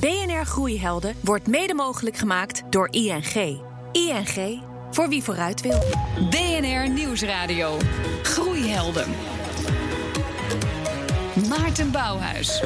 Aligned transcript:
BNR 0.00 0.44
Groeihelden 0.44 1.14
wordt 1.20 1.46
mede 1.46 1.74
mogelijk 1.74 2.16
gemaakt 2.16 2.62
door 2.70 2.88
ING. 2.90 3.60
ING, 3.92 4.62
voor 4.90 5.08
wie 5.08 5.22
vooruit 5.22 5.60
wil. 5.60 5.78
BNR 6.30 6.88
Nieuwsradio. 6.88 7.76
Groeihelden. 8.22 9.08
Maarten 11.48 11.90
Bouwhuis. 11.90 12.62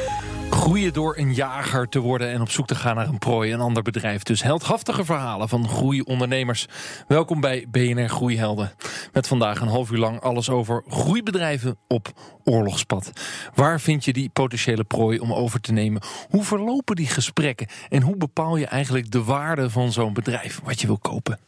Groeien 0.55 0.93
door 0.93 1.17
een 1.17 1.33
jager 1.33 1.89
te 1.89 1.99
worden 1.99 2.29
en 2.29 2.41
op 2.41 2.49
zoek 2.49 2.67
te 2.67 2.75
gaan 2.75 2.95
naar 2.95 3.07
een 3.07 3.17
prooi, 3.17 3.53
een 3.53 3.59
ander 3.59 3.83
bedrijf. 3.83 4.23
Dus 4.23 4.43
heldhaftige 4.43 5.05
verhalen 5.05 5.49
van 5.49 5.67
groeiondernemers. 5.67 6.67
Welkom 7.07 7.41
bij 7.41 7.65
BNR 7.71 8.09
Groeihelden. 8.09 8.71
Met 9.13 9.27
vandaag 9.27 9.61
een 9.61 9.67
half 9.67 9.91
uur 9.91 9.97
lang 9.97 10.21
alles 10.21 10.49
over 10.49 10.83
groeibedrijven 10.87 11.77
op 11.87 12.11
oorlogspad. 12.43 13.11
Waar 13.53 13.79
vind 13.79 14.05
je 14.05 14.13
die 14.13 14.29
potentiële 14.29 14.83
prooi 14.83 15.19
om 15.19 15.33
over 15.33 15.61
te 15.61 15.71
nemen? 15.71 16.01
Hoe 16.29 16.43
verlopen 16.43 16.95
die 16.95 17.07
gesprekken? 17.07 17.67
En 17.89 18.01
hoe 18.01 18.17
bepaal 18.17 18.55
je 18.55 18.65
eigenlijk 18.65 19.11
de 19.11 19.23
waarde 19.23 19.69
van 19.69 19.91
zo'n 19.91 20.13
bedrijf 20.13 20.61
wat 20.63 20.81
je 20.81 20.87
wil 20.87 20.97
kopen? 20.97 21.39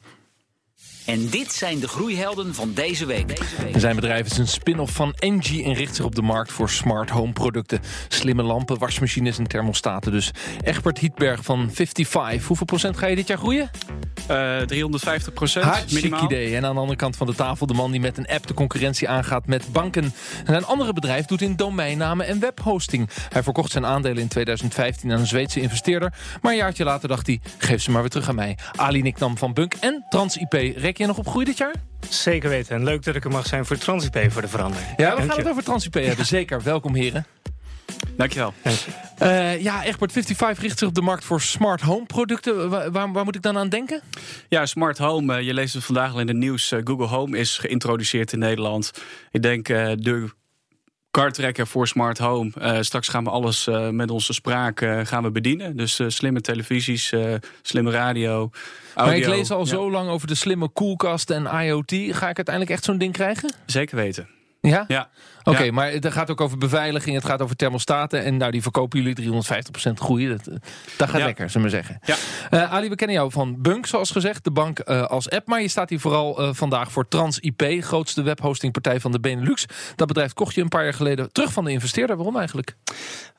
En 1.08 1.30
dit 1.30 1.52
zijn 1.52 1.80
de 1.80 1.88
groeihelden 1.88 2.56
van 2.56 2.74
deze 2.74 3.06
week. 3.06 3.42
Zijn 3.76 3.96
bedrijf 3.96 4.26
is 4.26 4.38
een 4.38 4.48
spin-off 4.48 4.94
van 4.94 5.14
Engie 5.14 5.64
en 5.64 5.74
richt 5.74 5.96
zich 5.96 6.06
op 6.06 6.16
de 6.16 6.22
markt 6.22 6.52
voor 6.52 6.70
smart 6.70 7.10
home 7.10 7.34
producten. 7.34 7.80
Slimme 8.08 8.44
lampen, 8.44 8.78
wasmachines 8.78 9.38
en 9.38 9.48
thermostaten 9.48 10.12
dus. 10.12 10.32
Egbert 10.64 10.98
Hietberg 10.98 11.44
van 11.44 11.70
55. 11.72 12.48
Hoeveel 12.48 12.66
procent 12.66 12.98
ga 12.98 13.08
je 13.08 13.16
dit 13.16 13.28
jaar 13.28 13.38
groeien? 13.38 13.70
Uh, 14.32 14.62
350 14.62 15.34
procent. 15.34 15.66
Hartstikke 15.66 16.24
idee. 16.24 16.56
En 16.56 16.66
aan 16.66 16.74
de 16.74 16.80
andere 16.80 16.98
kant 16.98 17.16
van 17.16 17.28
de 17.28 17.36
tafel 17.36 17.68
de 17.68 17.74
man 17.74 17.92
die 17.92 18.00
met 18.00 18.18
een 18.18 18.28
app 18.28 18.48
de 18.48 18.54
concurrentie 18.54 19.10
aangaat 19.10 19.46
met 19.46 19.72
banken. 19.72 20.14
En 20.46 20.54
een 20.54 20.66
andere 20.66 20.94
bedrijf 20.94 21.26
doet 21.26 21.42
in 21.42 21.56
domeinnamen 21.56 22.28
en 22.28 22.40
webhosting. 22.40 23.10
Hij 23.30 23.44
verkocht 23.44 23.72
zijn 23.72 23.86
aandelen 23.86 24.18
in 24.18 24.28
2015 24.28 25.12
aan 25.12 25.20
een 25.20 25.28
Zweedse 25.28 25.62
investeerder. 25.62 26.14
Maar 26.42 26.52
een 26.52 26.58
jaartje 26.58 26.84
later 26.84 27.08
dacht 27.08 27.28
hij, 27.28 27.40
geef 27.58 27.82
ze 27.82 27.92
maar 27.92 28.02
weer 28.02 28.10
terug 28.10 28.30
aan 28.30 28.36
mij. 28.36 28.58
Ali 28.76 29.02
Niknam 29.02 29.38
van 29.38 29.54
Bunk 29.54 29.74
en 29.74 30.06
TransIP. 30.10 30.54
Rek 30.54 30.98
je 30.98 31.06
nog 31.06 31.18
op 31.18 31.28
groei 31.28 31.46
dit 31.46 31.58
jaar? 31.58 31.74
Zeker 32.10 32.50
weten. 32.50 32.76
En 32.76 32.84
leuk 32.84 33.04
dat 33.04 33.16
ik 33.16 33.24
er 33.24 33.32
mag 33.32 33.46
zijn 33.46 33.66
voor 33.66 33.78
TransIP 33.78 34.32
voor 34.32 34.42
de 34.42 34.48
verandering. 34.48 34.88
Ja, 34.98 35.16
we 35.16 35.22
gaan 35.22 35.38
het 35.38 35.50
over 35.50 35.64
TransIP 35.64 35.94
hebben. 35.94 36.26
Zeker. 36.38 36.64
Welkom 36.64 36.96
heren. 36.96 37.26
Dankjewel. 38.18 38.54
Dank 38.62 38.78
je. 38.78 38.92
Uh, 39.24 39.62
ja, 39.62 39.84
Egbert 39.84 40.12
55 40.12 40.64
richt 40.64 40.80
zich 40.80 40.88
op 40.88 40.94
de 40.94 41.02
markt 41.02 41.24
voor 41.24 41.42
smart 41.42 41.82
home 41.82 42.06
producten. 42.06 42.70
Waar, 42.70 42.92
waar, 42.92 43.12
waar 43.12 43.24
moet 43.24 43.36
ik 43.36 43.42
dan 43.42 43.58
aan 43.58 43.70
denken? 43.70 44.02
Ja, 44.50 44.66
smart 44.66 44.98
home. 44.98 45.38
Uh, 45.38 45.46
je 45.46 45.54
leest 45.54 45.74
het 45.74 45.84
vandaag 45.84 46.14
al 46.14 46.20
in 46.20 46.28
het 46.28 46.38
nieuws. 46.38 46.72
Uh, 46.72 46.80
Google 46.84 47.06
Home 47.06 47.38
is 47.38 47.58
geïntroduceerd 47.58 48.34
in 48.34 48.40
Nederland. 48.40 48.92
Ik 49.32 49.42
denk 49.42 49.66
de 49.66 50.30
kartrekker 51.12 51.68
voor 51.68 51.88
smart 51.88 52.18
home. 52.18 52.52
Uh, 52.62 52.78
straks 52.82 53.08
gaan 53.08 53.24
we 53.24 53.30
alles 53.30 53.68
uh, 53.68 53.90
met 53.90 54.12
onze 54.12 54.34
spraak 54.34 54.82
uh, 54.82 55.00
gaan 55.04 55.24
we 55.24 55.32
bedienen. 55.32 55.78
Dus 55.78 56.02
slimme 56.08 56.42
televisies, 56.42 57.14
slimme 57.62 57.92
radio, 57.92 58.32
audio. 58.32 58.52
Maar 58.96 59.18
ik 59.18 59.28
lees 59.28 59.52
al 59.52 59.60
ja. 59.60 59.66
zo 59.66 59.92
lang 59.92 60.10
over 60.10 60.28
de 60.28 60.36
slimme 60.36 60.70
koelkast 60.70 61.30
en 61.30 61.46
IoT. 61.46 61.92
Ga 61.92 62.30
ik 62.30 62.38
uiteindelijk 62.38 62.70
echt 62.70 62.84
zo'n 62.84 62.98
ding 62.98 63.14
krijgen? 63.14 63.54
Zeker 63.66 63.96
weten. 63.96 64.37
Ja? 64.68 64.86
Ja. 64.88 65.10
Oké, 65.40 65.56
okay, 65.56 65.66
ja. 65.66 65.74
maar 65.74 65.92
het 65.92 66.12
gaat 66.12 66.32
ook 66.32 66.42
over 66.42 66.58
beveiliging, 66.58 67.16
het 67.16 67.26
gaat 67.26 67.42
over 67.42 67.56
thermostaten. 67.56 68.24
En 68.24 68.38
nou, 68.38 68.52
die 68.52 68.62
verkopen 68.62 69.02
jullie 69.02 69.44
350% 69.90 69.94
groeien. 69.94 70.30
Dat, 70.30 70.60
dat 70.98 71.10
gaat 71.10 71.20
ja. 71.20 71.26
lekker, 71.26 71.50
zullen 71.50 71.68
we 71.68 71.74
zeggen. 71.74 72.00
Ja. 72.04 72.16
Uh, 72.52 72.74
Ali, 72.74 72.90
we 72.90 72.96
kennen 72.96 73.16
jou 73.16 73.32
van 73.32 73.62
Bunk, 73.62 73.86
zoals 73.86 74.12
gezegd. 74.12 74.44
De 74.44 74.52
bank 74.52 74.82
uh, 74.86 75.04
als 75.04 75.30
app. 75.30 75.48
Maar 75.48 75.62
je 75.62 75.68
staat 75.68 75.90
hier 75.90 76.00
vooral 76.00 76.42
uh, 76.42 76.50
vandaag 76.54 76.92
voor 76.92 77.08
TransIP. 77.08 77.64
Grootste 77.80 78.22
webhostingpartij 78.22 79.00
van 79.00 79.12
de 79.12 79.20
Benelux. 79.20 79.66
Dat 79.96 80.08
bedrijf 80.08 80.34
kocht 80.34 80.56
je 80.56 80.62
een 80.62 80.68
paar 80.68 80.84
jaar 80.84 80.94
geleden 80.94 81.32
terug 81.32 81.54
van 81.54 81.66
de 81.66 81.72
investeerder. 81.72 82.16
Waarom 82.16 82.38
eigenlijk? 82.38 82.76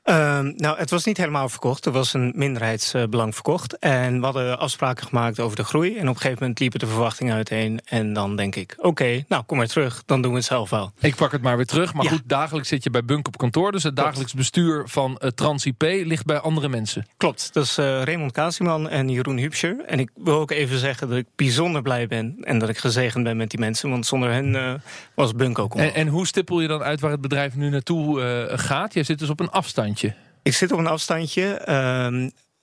Um, 0.05 0.53
nou, 0.57 0.79
het 0.79 0.91
was 0.91 1.05
niet 1.05 1.17
helemaal 1.17 1.49
verkocht. 1.49 1.87
Er 1.87 1.93
was 1.93 2.15
een 2.15 2.33
minderheidsbelang 2.37 3.35
verkocht. 3.35 3.79
En 3.79 4.19
we 4.19 4.25
hadden 4.25 4.59
afspraken 4.59 5.07
gemaakt 5.07 5.41
over 5.41 5.57
de 5.57 5.65
groei. 5.65 5.97
En 5.97 6.09
op 6.09 6.15
een 6.15 6.21
gegeven 6.21 6.39
moment 6.41 6.59
liepen 6.59 6.79
de 6.79 6.87
verwachtingen 6.87 7.35
uiteen. 7.35 7.81
En 7.85 8.13
dan 8.13 8.37
denk 8.37 8.57
ik, 8.57 8.75
oké, 8.77 8.87
okay, 8.89 9.25
nou, 9.29 9.43
kom 9.43 9.57
maar 9.57 9.67
terug. 9.67 10.03
Dan 10.07 10.23
doen 10.23 10.31
we 10.31 10.37
het 10.37 10.47
zelf 10.47 10.71
wel. 10.71 10.93
Ik 11.01 11.17
pak 11.19 11.33
het 11.33 11.43
maar 11.43 11.57
weer 11.57 11.67
terug. 11.67 11.95
Maar 11.95 12.05
ja. 12.05 12.11
goed, 12.11 12.23
dagelijks 12.25 12.69
zit 12.69 12.85
je 12.85 12.91
bij 12.91 13.05
Bunk 13.05 13.27
op 13.27 13.37
kantoor. 13.37 13.73
Dus 13.73 13.83
het 13.83 13.93
Klopt. 13.93 14.09
dagelijks 14.09 14.35
bestuur 14.35 14.89
van 14.89 15.21
uh, 15.23 15.31
TransIP 15.31 15.83
ligt 15.83 16.25
bij 16.25 16.39
andere 16.39 16.69
mensen. 16.69 17.07
Klopt, 17.17 17.51
dat 17.53 17.65
is 17.65 17.79
uh, 17.79 18.03
Raymond 18.03 18.33
Kasieman 18.33 18.89
en 18.89 19.09
Jeroen 19.09 19.39
Hupscher. 19.39 19.85
En 19.87 19.99
ik 19.99 20.11
wil 20.15 20.39
ook 20.39 20.51
even 20.51 20.79
zeggen 20.79 21.09
dat 21.09 21.19
ik 21.19 21.27
bijzonder 21.37 21.83
blij 21.83 22.07
ben... 22.07 22.37
en 22.41 22.59
dat 22.59 22.69
ik 22.69 22.79
gezegend 22.79 23.25
ben 23.25 23.37
met 23.37 23.51
die 23.51 23.61
mensen. 23.61 23.91
Want 23.91 24.07
zonder 24.07 24.31
hen 24.31 24.55
uh, 24.55 24.75
was 25.15 25.35
Bunk 25.35 25.59
ook 25.59 25.75
en, 25.75 25.95
en, 25.95 26.09
hoe 26.09 26.27
stippel 26.27 26.61
je 26.61 26.69
dan 26.69 26.83
uit 26.83 27.01
waar 27.01 27.11
het 27.11 27.21
bedrijf 27.21 27.55
nu 27.55 27.69
naartoe 27.69 28.47
gaat? 28.55 28.95
Je 28.95 29.03
zit 29.03 29.19
dus 29.19 29.31
op 29.31 29.41
een 29.41 29.51
afstandje. 29.51 30.15
Ik 30.43 30.55
zit 30.55 30.73
op 30.73 30.79
een 30.79 30.87
afstandje. 30.87 31.61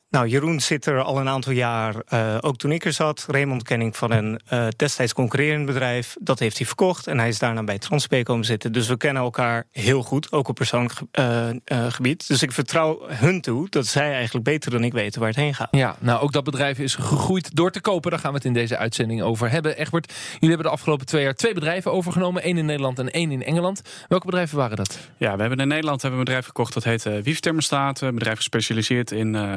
Nou, 0.09 0.27
Jeroen 0.27 0.59
zit 0.59 0.85
er 0.85 1.01
al 1.01 1.19
een 1.19 1.29
aantal 1.29 1.53
jaar, 1.53 1.95
uh, 2.13 2.37
ook 2.41 2.57
toen 2.57 2.71
ik 2.71 2.85
er 2.85 2.93
zat. 2.93 3.25
Raymond 3.29 3.63
ken 3.63 3.81
ik 3.81 3.95
van 3.95 4.11
een 4.11 4.39
uh, 4.53 4.67
destijds 4.75 5.13
concurrerend 5.13 5.65
bedrijf. 5.65 6.15
Dat 6.19 6.39
heeft 6.39 6.57
hij 6.57 6.67
verkocht 6.67 7.07
en 7.07 7.17
hij 7.17 7.27
is 7.27 7.39
daarna 7.39 7.63
bij 7.63 7.77
TransP 7.77 8.23
komen 8.23 8.45
zitten. 8.45 8.71
Dus 8.71 8.87
we 8.87 8.97
kennen 8.97 9.23
elkaar 9.23 9.65
heel 9.71 10.03
goed, 10.03 10.31
ook 10.31 10.47
op 10.47 10.55
persoonlijk 10.55 10.93
uh, 11.19 11.49
gebied. 11.89 12.27
Dus 12.27 12.41
ik 12.41 12.51
vertrouw 12.51 13.01
hun 13.07 13.41
toe 13.41 13.69
dat 13.69 13.87
zij 13.87 14.13
eigenlijk 14.13 14.45
beter 14.45 14.71
dan 14.71 14.83
ik 14.83 14.93
weten 14.93 15.19
waar 15.19 15.29
het 15.29 15.37
heen 15.37 15.53
gaat. 15.53 15.67
Ja, 15.71 15.95
nou 15.99 16.21
ook 16.21 16.31
dat 16.31 16.43
bedrijf 16.43 16.79
is 16.79 16.95
gegroeid 16.95 17.55
door 17.55 17.71
te 17.71 17.81
kopen. 17.81 18.11
Daar 18.11 18.19
gaan 18.19 18.31
we 18.31 18.37
het 18.37 18.45
in 18.45 18.53
deze 18.53 18.77
uitzending 18.77 19.21
over 19.21 19.49
hebben. 19.49 19.77
Egbert, 19.77 20.13
jullie 20.33 20.49
hebben 20.49 20.65
de 20.65 20.73
afgelopen 20.73 21.05
twee 21.05 21.23
jaar 21.23 21.33
twee 21.33 21.53
bedrijven 21.53 21.91
overgenomen. 21.91 22.41
één 22.41 22.57
in 22.57 22.65
Nederland 22.65 22.99
en 22.99 23.11
één 23.11 23.31
in 23.31 23.43
Engeland. 23.43 23.81
Welke 24.07 24.25
bedrijven 24.25 24.57
waren 24.57 24.77
dat? 24.77 24.99
Ja, 25.17 25.35
we 25.35 25.41
hebben 25.41 25.59
in 25.59 25.67
Nederland 25.67 26.01
hebben 26.01 26.19
een 26.19 26.25
bedrijf 26.25 26.45
gekocht 26.45 26.73
dat 26.73 26.83
heet 26.83 27.05
uh. 27.05 27.13
Een 27.15 28.13
bedrijf 28.13 28.37
gespecialiseerd 28.37 29.11
in 29.11 29.33
uh, 29.33 29.55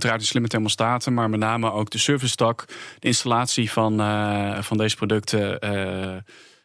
uiteraard 0.00 0.20
de 0.20 0.26
slimme 0.26 0.48
thermostaten, 0.48 1.14
maar 1.14 1.30
met 1.30 1.40
name 1.40 1.72
ook 1.72 1.90
de 1.90 1.98
service 1.98 2.34
tak, 2.34 2.64
de 2.98 3.06
installatie 3.06 3.70
van, 3.70 4.00
uh, 4.00 4.62
van 4.62 4.76
deze 4.76 4.96
producten. 4.96 5.58
Uh, 5.64 6.16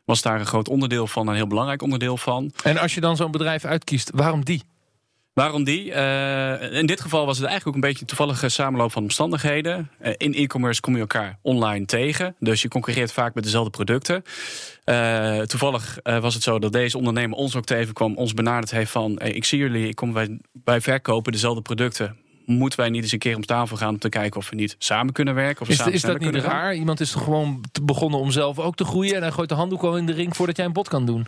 was 0.06 0.22
daar 0.22 0.40
een 0.40 0.46
groot 0.46 0.70
onderdeel 0.70 1.08
van, 1.08 1.28
een 1.28 1.36
heel 1.36 1.48
belangrijk 1.48 1.82
onderdeel 1.82 2.18
van. 2.18 2.52
En 2.64 2.78
als 2.78 2.94
je 2.94 3.02
dan 3.02 3.16
zo'n 3.16 3.32
bedrijf 3.32 3.66
uitkiest, 3.66 4.12
waarom 4.14 4.46
die? 4.46 4.64
Waarom 5.34 5.64
die? 5.64 5.86
Uh, 5.86 6.74
in 6.74 6.86
dit 6.86 7.02
geval 7.02 7.26
was 7.26 7.38
het 7.38 7.46
eigenlijk 7.46 7.68
ook 7.68 7.84
een 7.84 7.90
beetje 7.90 8.02
een 8.02 8.08
toevallige 8.08 8.50
samenloop 8.50 8.92
van 8.92 9.04
omstandigheden. 9.04 9.92
Uh, 10.02 10.14
in 10.18 10.34
e-commerce 10.34 10.82
kom 10.82 10.94
je 10.94 11.00
elkaar 11.00 11.40
online 11.42 11.86
tegen. 11.86 12.36
Dus 12.40 12.62
je 12.62 12.68
concurreert 12.68 13.12
vaak 13.12 13.34
met 13.34 13.44
dezelfde 13.44 13.70
producten. 13.70 14.24
Uh, 14.86 15.40
toevallig 15.40 16.00
was 16.04 16.34
het 16.34 16.44
zo 16.44 16.60
dat 16.60 16.72
deze 16.72 16.98
ondernemer 16.98 17.38
ons 17.38 17.56
ook 17.56 17.66
tegen 17.66 17.94
kwam, 17.94 18.16
ons 18.16 18.34
benaderd 18.34 18.72
heeft 18.72 18.92
van: 18.92 19.16
hey, 19.18 19.32
ik 19.32 19.46
zie 19.46 19.60
jullie, 19.60 19.88
ik 19.88 19.96
kom 19.96 20.14
bij, 20.14 20.40
bij 20.52 20.82
verkopen 20.82 21.32
dezelfde 21.32 21.62
producten 21.62 22.18
moeten 22.46 22.80
wij 22.80 22.90
niet 22.90 23.04
eens 23.04 23.12
een 23.12 23.20
keer 23.20 23.36
om 23.36 23.46
tafel 23.46 23.78
gaan 23.78 23.90
om 23.90 24.00
te 24.00 24.10
kijken 24.10 24.40
of 24.40 24.50
we 24.50 24.56
niet 24.56 24.76
samen 24.78 25.14
kunnen 25.14 25.36
werken? 25.36 25.62
Of 25.62 25.68
we 25.68 25.74
is, 25.74 25.80
samen 25.80 25.94
is 25.94 26.02
dat 26.02 26.20
niet 26.20 26.36
raar? 26.36 26.72
Gaan? 26.72 26.80
Iemand 26.80 27.00
is 27.00 27.14
gewoon 27.14 27.64
begonnen 27.82 28.20
om 28.20 28.32
zelf 28.32 28.60
ook 28.60 28.76
te 28.76 28.86
groeien 28.86 29.16
en 29.16 29.22
hij 29.22 29.32
gooit 29.32 29.50
de 29.50 29.56
handdoek 29.56 29.84
al 29.84 29.98
in 29.98 30.06
de 30.06 30.14
ring 30.14 30.36
voordat 30.36 30.58
jij 30.58 30.66
een 30.66 30.74
bod 30.74 30.88
kan 30.88 31.06
doen. 31.06 31.28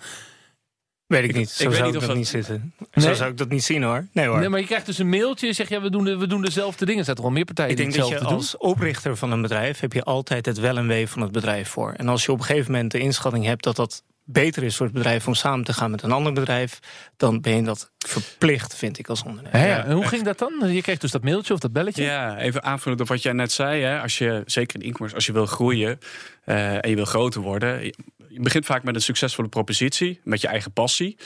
Weet 1.08 1.24
ik 1.24 1.36
niet. 1.36 1.50
Zo 1.50 1.64
ik 1.64 1.70
zou 1.70 1.84
weet 1.84 1.94
niet 1.94 2.02
ik 2.02 2.08
dat, 2.08 2.18
niet 2.18 2.28
zitten. 2.28 2.74
Nee? 2.94 3.06
Zo 3.06 3.14
zou 3.14 3.32
ik 3.32 3.38
dat 3.38 3.50
niet 3.50 3.64
zien 3.64 3.84
hoor. 3.84 4.08
Nee 4.12 4.28
hoor. 4.28 4.40
Nee, 4.40 4.50
maar 4.50 4.60
je 4.60 4.66
krijgt 4.66 4.86
dus 4.86 4.98
een 4.98 5.10
mailtje. 5.10 5.54
Zeg 5.54 5.70
ja, 5.70 5.82
we 5.82 5.90
doen, 5.90 6.04
de, 6.04 6.18
we 6.18 6.28
doen 6.28 6.42
dezelfde 6.42 6.86
dingen. 6.86 7.00
Er 7.00 7.06
zijn 7.06 7.16
toch 7.16 7.26
wel 7.26 7.34
meer 7.34 7.46
partijen 7.46 7.72
ik 7.72 7.78
die 7.78 7.86
denk 7.86 7.98
hetzelfde 7.98 8.24
dat 8.24 8.34
je 8.34 8.40
als 8.40 8.58
oprichter 8.58 9.18
van 9.18 9.32
een 9.32 9.42
bedrijf 9.42 9.80
heb 9.80 9.94
je 9.94 10.04
altijd 10.04 10.46
het 10.46 10.60
wel 10.60 10.78
en 10.78 10.88
wee 10.88 11.08
van 11.08 11.22
het 11.22 11.32
bedrijf 11.32 11.70
voor. 11.70 11.92
En 11.92 12.08
als 12.08 12.26
je 12.26 12.32
op 12.32 12.40
een 12.40 12.46
gegeven 12.46 12.72
moment 12.72 12.92
de 12.92 13.00
inschatting 13.00 13.46
hebt 13.46 13.64
dat 13.64 13.76
dat 13.76 14.04
beter 14.30 14.64
is 14.64 14.76
voor 14.76 14.86
het 14.86 14.96
bedrijf 14.96 15.28
om 15.28 15.34
samen 15.34 15.66
te 15.66 15.74
gaan 15.74 15.92
met 15.92 16.04
een 16.04 16.12
ander 16.12 16.34
bedrijf, 16.34 16.80
dan 17.18 17.42
ben 17.42 17.56
je 17.56 17.62
dat 17.62 17.92
verplicht, 17.98 18.76
vind 18.76 19.00
ik 19.00 19.08
als 19.10 19.24
ondernemer. 19.24 19.60
Ja, 19.60 19.66
ja. 19.66 19.84
En 19.84 19.96
hoe 19.96 20.08
ging 20.08 20.24
dat 20.24 20.40
dan? 20.40 20.74
Je 20.74 20.82
kreeg 20.82 20.98
dus 20.98 21.12
dat 21.12 21.24
mailtje 21.24 21.54
of 21.54 21.60
dat 21.60 21.74
belletje? 21.74 22.04
Ja, 22.04 22.38
even 22.38 22.64
aanvullen 22.64 23.00
op 23.00 23.08
wat 23.08 23.22
jij 23.22 23.34
net 23.34 23.52
zei. 23.52 23.84
Hè. 23.84 24.02
Als 24.02 24.18
je, 24.18 24.42
zeker 24.46 24.82
in 24.82 24.88
e-commerce, 24.88 25.16
als 25.16 25.26
je 25.26 25.32
wil 25.32 25.46
groeien 25.46 26.00
uh, 26.46 26.84
en 26.84 26.90
je 26.90 26.96
wil 26.96 27.06
groter 27.06 27.42
worden, 27.42 27.84
je 28.30 28.40
begint 28.42 28.66
vaak 28.66 28.84
met 28.84 28.96
een 28.96 29.02
succesvolle 29.02 29.48
propositie, 29.48 30.20
met 30.24 30.42
je 30.42 30.48
eigen 30.48 30.72
passie. 30.72 31.18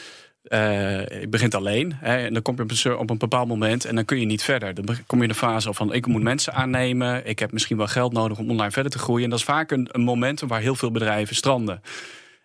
Uh, 0.43 0.59
je 1.07 1.27
begint 1.29 1.55
alleen 1.55 1.95
hè, 1.95 2.25
en 2.25 2.33
dan 2.33 2.41
kom 2.41 2.55
je 2.57 2.97
op 2.97 3.09
een 3.09 3.17
bepaald 3.17 3.47
moment 3.47 3.85
en 3.85 3.95
dan 3.95 4.05
kun 4.05 4.19
je 4.19 4.25
niet 4.25 4.43
verder. 4.43 4.73
Dan 4.73 4.85
kom 5.07 5.17
je 5.17 5.23
in 5.23 5.29
de 5.29 5.35
fase 5.35 5.73
van 5.73 5.93
ik 5.93 6.05
moet 6.05 6.21
mensen 6.21 6.53
aannemen, 6.53 7.25
ik 7.25 7.39
heb 7.39 7.51
misschien 7.51 7.77
wel 7.77 7.87
geld 7.87 8.13
nodig 8.13 8.37
om 8.37 8.49
online 8.49 8.71
verder 8.71 8.91
te 8.91 8.99
groeien. 8.99 9.23
En 9.23 9.29
dat 9.29 9.39
is 9.39 9.45
vaak 9.45 9.71
een, 9.71 9.87
een 9.91 10.01
momentum 10.01 10.47
waar 10.47 10.61
heel 10.61 10.75
veel 10.75 10.91
bedrijven 10.91 11.35
stranden. 11.35 11.81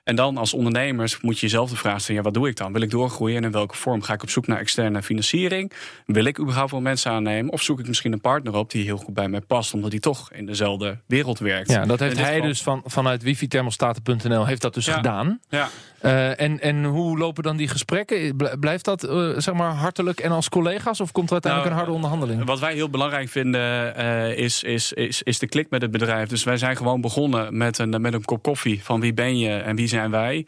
En 0.06 0.16
dan 0.16 0.36
als 0.36 0.54
ondernemers 0.54 1.20
moet 1.20 1.34
je 1.34 1.46
jezelf 1.46 1.70
de 1.70 1.76
vraag 1.76 2.00
stellen: 2.00 2.20
ja, 2.20 2.26
wat 2.26 2.34
doe 2.34 2.48
ik 2.48 2.56
dan? 2.56 2.72
Wil 2.72 2.82
ik 2.82 2.90
doorgroeien 2.90 3.36
en 3.36 3.44
in 3.44 3.50
welke 3.50 3.76
vorm? 3.76 4.02
Ga 4.02 4.12
ik 4.12 4.22
op 4.22 4.30
zoek 4.30 4.46
naar 4.46 4.58
externe 4.58 5.02
financiering? 5.02 5.72
Wil 6.06 6.24
ik 6.24 6.38
überhaupt 6.38 6.70
wel 6.70 6.80
mensen 6.80 7.10
aannemen? 7.10 7.52
Of 7.52 7.62
zoek 7.62 7.80
ik 7.80 7.86
misschien 7.86 8.12
een 8.12 8.20
partner 8.20 8.54
op 8.54 8.70
die 8.70 8.84
heel 8.84 8.96
goed 8.96 9.14
bij 9.14 9.28
mij 9.28 9.40
past, 9.40 9.74
omdat 9.74 9.90
die 9.90 10.00
toch 10.00 10.32
in 10.32 10.46
dezelfde 10.46 10.98
wereld 11.06 11.38
werkt? 11.38 11.70
Ja, 11.70 11.86
dat 11.86 12.00
heeft 12.00 12.18
hij 12.18 12.34
geval... 12.34 12.48
dus 12.48 12.62
van, 12.62 12.82
vanuit 12.84 13.22
wifithermostaten.nl 13.22 14.46
heeft 14.46 14.62
dat 14.62 14.74
dus 14.74 14.86
ja. 14.86 14.94
gedaan. 14.94 15.40
Ja. 15.48 15.68
Uh, 16.02 16.40
en, 16.40 16.60
en 16.60 16.84
hoe 16.84 17.18
lopen 17.18 17.42
dan 17.42 17.56
die 17.56 17.68
gesprekken? 17.68 18.36
Blijft 18.60 18.84
dat 18.84 19.04
uh, 19.04 19.32
zeg 19.36 19.54
maar 19.54 19.70
hartelijk 19.70 20.20
en 20.20 20.30
als 20.30 20.48
collega's? 20.48 21.00
Of 21.00 21.12
komt 21.12 21.26
er 21.26 21.32
uiteindelijk 21.32 21.72
nou, 21.74 21.82
een 21.82 21.86
harde 21.86 22.06
onderhandeling? 22.06 22.48
Wat 22.48 22.60
wij 22.60 22.74
heel 22.74 22.90
belangrijk 22.90 23.28
vinden 23.28 23.94
uh, 23.98 24.38
is, 24.38 24.62
is, 24.62 24.92
is, 24.92 25.22
is 25.22 25.38
de 25.38 25.46
klik 25.46 25.70
met 25.70 25.82
het 25.82 25.90
bedrijf. 25.90 26.28
Dus 26.28 26.44
wij 26.44 26.56
zijn 26.56 26.76
gewoon 26.76 27.00
begonnen 27.00 27.56
met 27.56 27.78
een, 27.78 28.00
met 28.00 28.12
een 28.12 28.24
kop 28.24 28.42
koffie 28.42 28.84
van 28.84 29.00
wie 29.00 29.14
ben 29.14 29.38
je 29.38 29.56
en 29.56 29.76
wie 29.76 29.88
zijn 29.88 29.95
wij. 30.10 30.46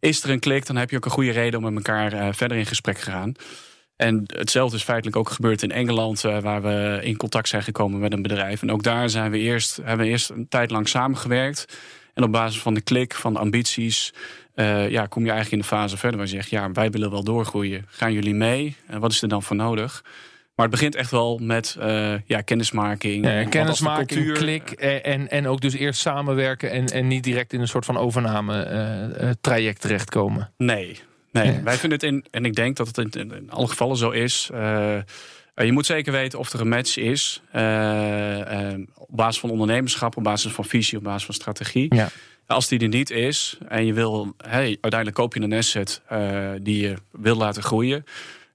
Is 0.00 0.22
er 0.22 0.30
een 0.30 0.40
klik, 0.40 0.66
dan 0.66 0.76
heb 0.76 0.90
je 0.90 0.96
ook 0.96 1.04
een 1.04 1.10
goede 1.10 1.30
reden 1.30 1.64
om 1.64 1.74
met 1.74 1.86
elkaar 1.86 2.34
verder 2.34 2.58
in 2.58 2.66
gesprek 2.66 2.96
te 2.96 3.10
gaan. 3.10 3.34
En 4.02 4.24
hetzelfde 4.26 4.76
is 4.76 4.82
feitelijk 4.82 5.16
ook 5.16 5.30
gebeurd 5.30 5.62
in 5.62 5.72
Engeland, 5.72 6.24
uh, 6.24 6.38
waar 6.38 6.62
we 6.62 7.00
in 7.02 7.16
contact 7.16 7.48
zijn 7.48 7.62
gekomen 7.62 8.00
met 8.00 8.12
een 8.12 8.22
bedrijf. 8.22 8.62
En 8.62 8.72
ook 8.72 8.82
daar 8.82 9.10
zijn 9.10 9.30
we 9.30 9.38
eerst, 9.38 9.76
hebben 9.76 10.06
we 10.06 10.12
eerst 10.12 10.30
een 10.30 10.48
tijd 10.48 10.70
lang 10.70 10.88
samengewerkt. 10.88 11.78
En 12.14 12.22
op 12.22 12.32
basis 12.32 12.60
van 12.60 12.74
de 12.74 12.80
klik, 12.80 13.14
van 13.14 13.32
de 13.32 13.38
ambities, 13.38 14.12
uh, 14.54 14.90
ja, 14.90 15.06
kom 15.06 15.24
je 15.24 15.30
eigenlijk 15.30 15.62
in 15.62 15.68
de 15.68 15.76
fase 15.76 15.96
verder 15.96 16.18
waar 16.18 16.28
je 16.28 16.34
zegt: 16.34 16.50
ja, 16.50 16.72
wij 16.72 16.90
willen 16.90 17.10
wel 17.10 17.24
doorgroeien. 17.24 17.86
Gaan 17.88 18.12
jullie 18.12 18.34
mee? 18.34 18.76
En 18.86 19.00
wat 19.00 19.12
is 19.12 19.22
er 19.22 19.28
dan 19.28 19.42
voor 19.42 19.56
nodig? 19.56 20.04
Maar 20.62 20.70
het 20.70 20.80
begint 20.80 20.96
echt 20.96 21.10
wel 21.10 21.38
met 21.38 21.76
uh, 21.78 22.14
ja, 22.24 22.40
kennismaking. 22.40 23.24
Ja, 23.24 23.44
kennismaking, 23.44 24.32
klik 24.32 24.70
en, 24.70 25.30
en 25.30 25.46
ook 25.48 25.60
dus 25.60 25.74
eerst 25.74 26.00
samenwerken 26.00 26.70
en, 26.70 26.86
en 26.86 27.06
niet 27.06 27.24
direct 27.24 27.52
in 27.52 27.60
een 27.60 27.68
soort 27.68 27.84
van 27.84 27.96
overname 27.96 28.68
uh, 29.20 29.30
traject 29.40 29.80
terechtkomen. 29.80 30.52
Nee, 30.56 30.98
nee. 31.32 31.60
wij 31.64 31.76
vinden 31.76 31.98
het 31.98 32.02
in, 32.02 32.24
en 32.30 32.44
ik 32.44 32.54
denk 32.54 32.76
dat 32.76 32.86
het 32.86 33.14
in, 33.14 33.30
in 33.30 33.50
alle 33.50 33.68
gevallen 33.68 33.96
zo 33.96 34.10
is. 34.10 34.50
Uh, 34.54 34.98
je 35.54 35.72
moet 35.72 35.86
zeker 35.86 36.12
weten 36.12 36.38
of 36.38 36.52
er 36.52 36.60
een 36.60 36.68
match 36.68 36.96
is. 36.96 37.42
op 38.94 39.08
basis 39.16 39.40
van 39.40 39.50
ondernemerschap, 39.50 40.16
op 40.16 40.22
basis 40.22 40.52
van 40.52 40.64
visie, 40.64 40.98
op 40.98 41.04
basis 41.04 41.24
van 41.24 41.34
strategie. 41.34 41.94
Ja. 41.94 42.08
Als 42.46 42.68
die 42.68 42.80
er 42.80 42.88
niet 42.88 43.10
is 43.10 43.58
en 43.68 43.86
je 43.86 43.92
wil, 43.92 44.34
hey, 44.36 44.78
uiteindelijk 44.80 45.14
koop 45.14 45.34
je 45.34 45.40
een 45.40 45.52
asset 45.52 46.02
die 46.62 46.80
je 46.80 46.94
wil 47.10 47.36
laten 47.36 47.62
groeien 47.62 48.04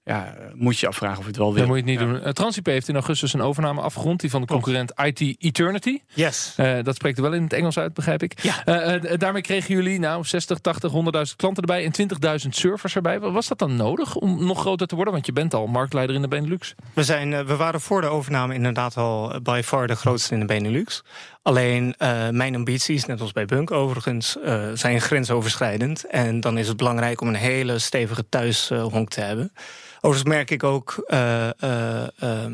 ja, 0.08 0.34
moet 0.54 0.78
je 0.78 0.86
afvragen 0.86 1.18
of 1.18 1.26
het 1.26 1.36
wel 1.36 1.52
wil. 1.52 1.56
Dan 1.56 1.66
moet 1.66 1.76
je 1.76 1.90
het 1.90 1.90
niet 1.90 2.08
doen. 2.08 2.26
Uh, 2.26 2.28
Transip 2.28 2.66
heeft 2.66 2.88
in 2.88 2.94
augustus 2.94 3.32
een 3.32 3.40
overname 3.40 3.80
afgerond. 3.80 4.20
Die 4.20 4.30
van 4.30 4.40
de 4.40 4.46
concurrent 4.46 4.92
IT 4.96 5.36
Eternity. 5.38 5.98
Yes. 6.14 6.54
Uh, 6.56 6.82
dat 6.82 6.94
spreekt 6.94 7.16
er 7.16 7.22
wel 7.22 7.32
in 7.32 7.42
het 7.42 7.52
Engels 7.52 7.78
uit, 7.78 7.94
begrijp 7.94 8.22
ik. 8.22 8.42
Ja. 8.42 8.94
Uh, 8.96 9.18
daarmee 9.18 9.42
kregen 9.42 9.74
jullie 9.74 9.98
nou 9.98 10.24
60, 10.24 10.58
80, 10.58 10.92
100.000 10.92 10.98
klanten 11.36 11.62
erbij 11.62 11.84
en 11.84 12.08
20.000 12.44 12.48
servers 12.48 12.94
erbij. 12.94 13.20
Was 13.20 13.48
dat 13.48 13.58
dan 13.58 13.76
nodig 13.76 14.14
om 14.14 14.46
nog 14.46 14.60
groter 14.60 14.86
te 14.86 14.94
worden? 14.94 15.12
Want 15.12 15.26
je 15.26 15.32
bent 15.32 15.54
al 15.54 15.66
marktleider 15.66 16.16
in 16.16 16.22
de 16.22 16.28
Benelux. 16.28 16.74
We, 16.94 17.04
zijn, 17.04 17.46
we 17.46 17.56
waren 17.56 17.80
voor 17.80 18.00
de 18.00 18.06
overname 18.06 18.54
inderdaad 18.54 18.96
al 18.96 19.40
by 19.42 19.60
far 19.64 19.86
de 19.86 19.96
grootste 19.96 20.34
in 20.34 20.40
de 20.40 20.46
Benelux. 20.46 21.02
Alleen 21.48 21.94
mijn 22.30 22.54
ambities, 22.54 23.04
net 23.04 23.20
als 23.20 23.32
bij 23.32 23.46
Bunk 23.46 23.70
overigens, 23.70 24.36
zijn 24.74 25.00
grensoverschrijdend. 25.00 26.06
En 26.06 26.40
dan 26.40 26.58
is 26.58 26.68
het 26.68 26.76
belangrijk 26.76 27.20
om 27.20 27.28
een 27.28 27.34
hele 27.34 27.78
stevige 27.78 28.28
thuishonk 28.28 29.08
te 29.08 29.20
hebben. 29.20 29.52
Overigens 30.00 30.34
merk 30.34 30.50
ik 30.50 30.62
ook 30.62 31.04
uh, 31.08 31.48
uh, 31.64 32.02
uh, 32.22 32.44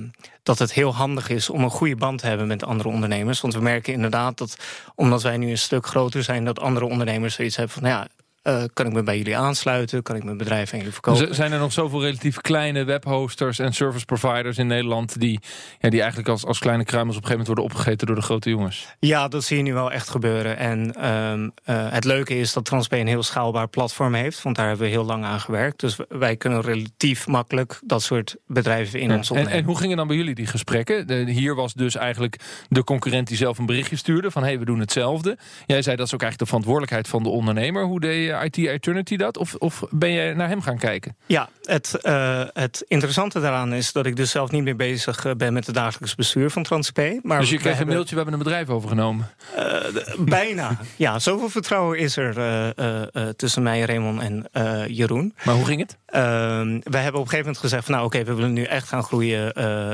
dat 0.42 0.58
het 0.58 0.72
heel 0.72 0.94
handig 0.94 1.28
is 1.28 1.50
om 1.50 1.62
een 1.62 1.70
goede 1.70 1.96
band 1.96 2.18
te 2.18 2.26
hebben 2.26 2.46
met 2.46 2.64
andere 2.64 2.88
ondernemers. 2.88 3.40
Want 3.40 3.54
we 3.54 3.60
merken 3.60 3.92
inderdaad 3.92 4.38
dat, 4.38 4.56
omdat 4.94 5.22
wij 5.22 5.36
nu 5.36 5.50
een 5.50 5.58
stuk 5.58 5.86
groter 5.86 6.22
zijn, 6.22 6.44
dat 6.44 6.60
andere 6.60 6.86
ondernemers 6.86 7.34
zoiets 7.34 7.56
hebben 7.56 7.74
van, 7.74 7.88
ja, 7.88 8.06
uh, 8.44 8.62
kan 8.72 8.86
ik 8.86 8.92
me 8.92 9.02
bij 9.02 9.16
jullie 9.16 9.36
aansluiten? 9.36 10.02
Kan 10.02 10.16
ik 10.16 10.24
mijn 10.24 10.36
bedrijf 10.36 10.72
aan 10.72 10.78
jullie 10.78 10.92
verkopen? 10.92 11.34
zijn 11.34 11.52
er 11.52 11.58
nog 11.58 11.72
zoveel 11.72 12.02
relatief 12.02 12.40
kleine 12.40 12.84
webhosters 12.84 13.58
en 13.58 13.72
service 13.72 14.04
providers 14.04 14.58
in 14.58 14.66
Nederland... 14.66 15.20
die, 15.20 15.40
ja, 15.78 15.90
die 15.90 16.00
eigenlijk 16.00 16.28
als, 16.28 16.44
als 16.44 16.58
kleine 16.58 16.84
kruimels 16.84 17.16
op 17.16 17.22
een 17.22 17.28
gegeven 17.28 17.46
moment 17.46 17.46
worden 17.46 17.64
opgegeten 17.64 18.06
door 18.06 18.16
de 18.16 18.22
grote 18.22 18.50
jongens? 18.50 18.86
Ja, 18.98 19.28
dat 19.28 19.44
zie 19.44 19.56
je 19.56 19.62
nu 19.62 19.72
wel 19.72 19.92
echt 19.92 20.08
gebeuren. 20.08 20.56
En 20.56 21.08
um, 21.10 21.52
uh, 21.66 21.92
het 21.92 22.04
leuke 22.04 22.38
is 22.38 22.52
dat 22.52 22.64
TransP 22.64 22.92
een 22.92 23.06
heel 23.06 23.22
schaalbaar 23.22 23.68
platform 23.68 24.14
heeft. 24.14 24.42
Want 24.42 24.56
daar 24.56 24.66
hebben 24.66 24.86
we 24.86 24.92
heel 24.92 25.04
lang 25.04 25.24
aan 25.24 25.40
gewerkt. 25.40 25.80
Dus 25.80 25.96
wij 26.08 26.36
kunnen 26.36 26.60
relatief 26.60 27.26
makkelijk 27.26 27.80
dat 27.84 28.02
soort 28.02 28.36
bedrijven 28.46 29.00
in 29.00 29.08
ja, 29.08 29.16
ons 29.16 29.30
opnemen. 29.30 29.52
En, 29.52 29.58
en, 29.58 29.64
hoe 29.64 29.78
gingen 29.78 29.96
dan 29.96 30.06
bij 30.06 30.16
jullie 30.16 30.34
die 30.34 30.46
gesprekken? 30.46 31.06
De, 31.06 31.30
hier 31.30 31.54
was 31.54 31.74
dus 31.74 31.96
eigenlijk 31.96 32.36
de 32.68 32.84
concurrent 32.84 33.28
die 33.28 33.36
zelf 33.36 33.58
een 33.58 33.66
berichtje 33.66 33.96
stuurde... 33.96 34.30
van 34.30 34.42
hé, 34.42 34.48
hey, 34.48 34.58
we 34.58 34.64
doen 34.64 34.80
hetzelfde. 34.80 35.38
Jij 35.66 35.82
zei 35.82 35.96
dat 35.96 36.06
is 36.06 36.14
ook 36.14 36.22
eigenlijk 36.22 36.38
de 36.38 36.46
verantwoordelijkheid 36.46 37.08
van 37.08 37.22
de 37.22 37.28
ondernemer. 37.28 37.84
Hoe 37.84 38.00
deed 38.00 38.24
je 38.24 38.33
IT 38.42 38.56
Eternity 38.56 39.16
dat? 39.16 39.38
Of, 39.38 39.54
of 39.54 39.82
ben 39.90 40.10
je 40.10 40.34
naar 40.34 40.48
hem 40.48 40.62
gaan 40.62 40.78
kijken? 40.78 41.16
Ja, 41.26 41.48
het, 41.62 41.98
uh, 42.02 42.42
het 42.52 42.84
interessante 42.88 43.40
daaraan 43.40 43.72
is 43.72 43.92
dat 43.92 44.06
ik 44.06 44.16
dus 44.16 44.30
zelf 44.30 44.50
niet 44.50 44.62
meer 44.62 44.76
bezig 44.76 45.24
eh, 45.24 45.32
ben 45.32 45.52
met 45.52 45.66
het 45.66 45.74
dagelijks 45.74 46.14
bestuur 46.14 46.50
van 46.50 46.62
TransP. 46.62 47.00
Maar 47.22 47.40
dus 47.40 47.50
je 47.50 47.58
kreeg 47.58 47.80
een 47.80 47.86
mailtje, 47.86 48.10
we 48.10 48.16
hebben 48.16 48.32
een 48.32 48.44
bedrijf 48.44 48.68
overgenomen? 48.68 49.30
Uh, 49.56 49.74
bijna. 50.18 50.78
ja, 50.96 51.18
zoveel 51.18 51.48
vertrouwen 51.48 51.98
is 51.98 52.16
er 52.16 52.36
uh, 52.78 53.28
tussen 53.28 53.62
mij, 53.62 53.80
Raymond 53.80 54.20
en 54.20 54.48
Jeroen. 54.92 55.34
Maar 55.44 55.54
hoe 55.54 55.64
ging 55.64 55.80
het? 55.80 55.96
Ehm, 56.06 56.80
wij 56.82 57.02
hebben 57.02 57.20
op 57.20 57.26
een 57.26 57.30
gegeven 57.30 57.38
moment 57.38 57.58
gezegd 57.58 57.84
van 57.84 57.94
nou 57.94 58.06
oké, 58.06 58.16
okay, 58.16 58.28
we 58.28 58.34
willen 58.34 58.52
nu 58.52 58.62
echt 58.62 58.88
gaan 58.88 59.02
groeien 59.02 59.52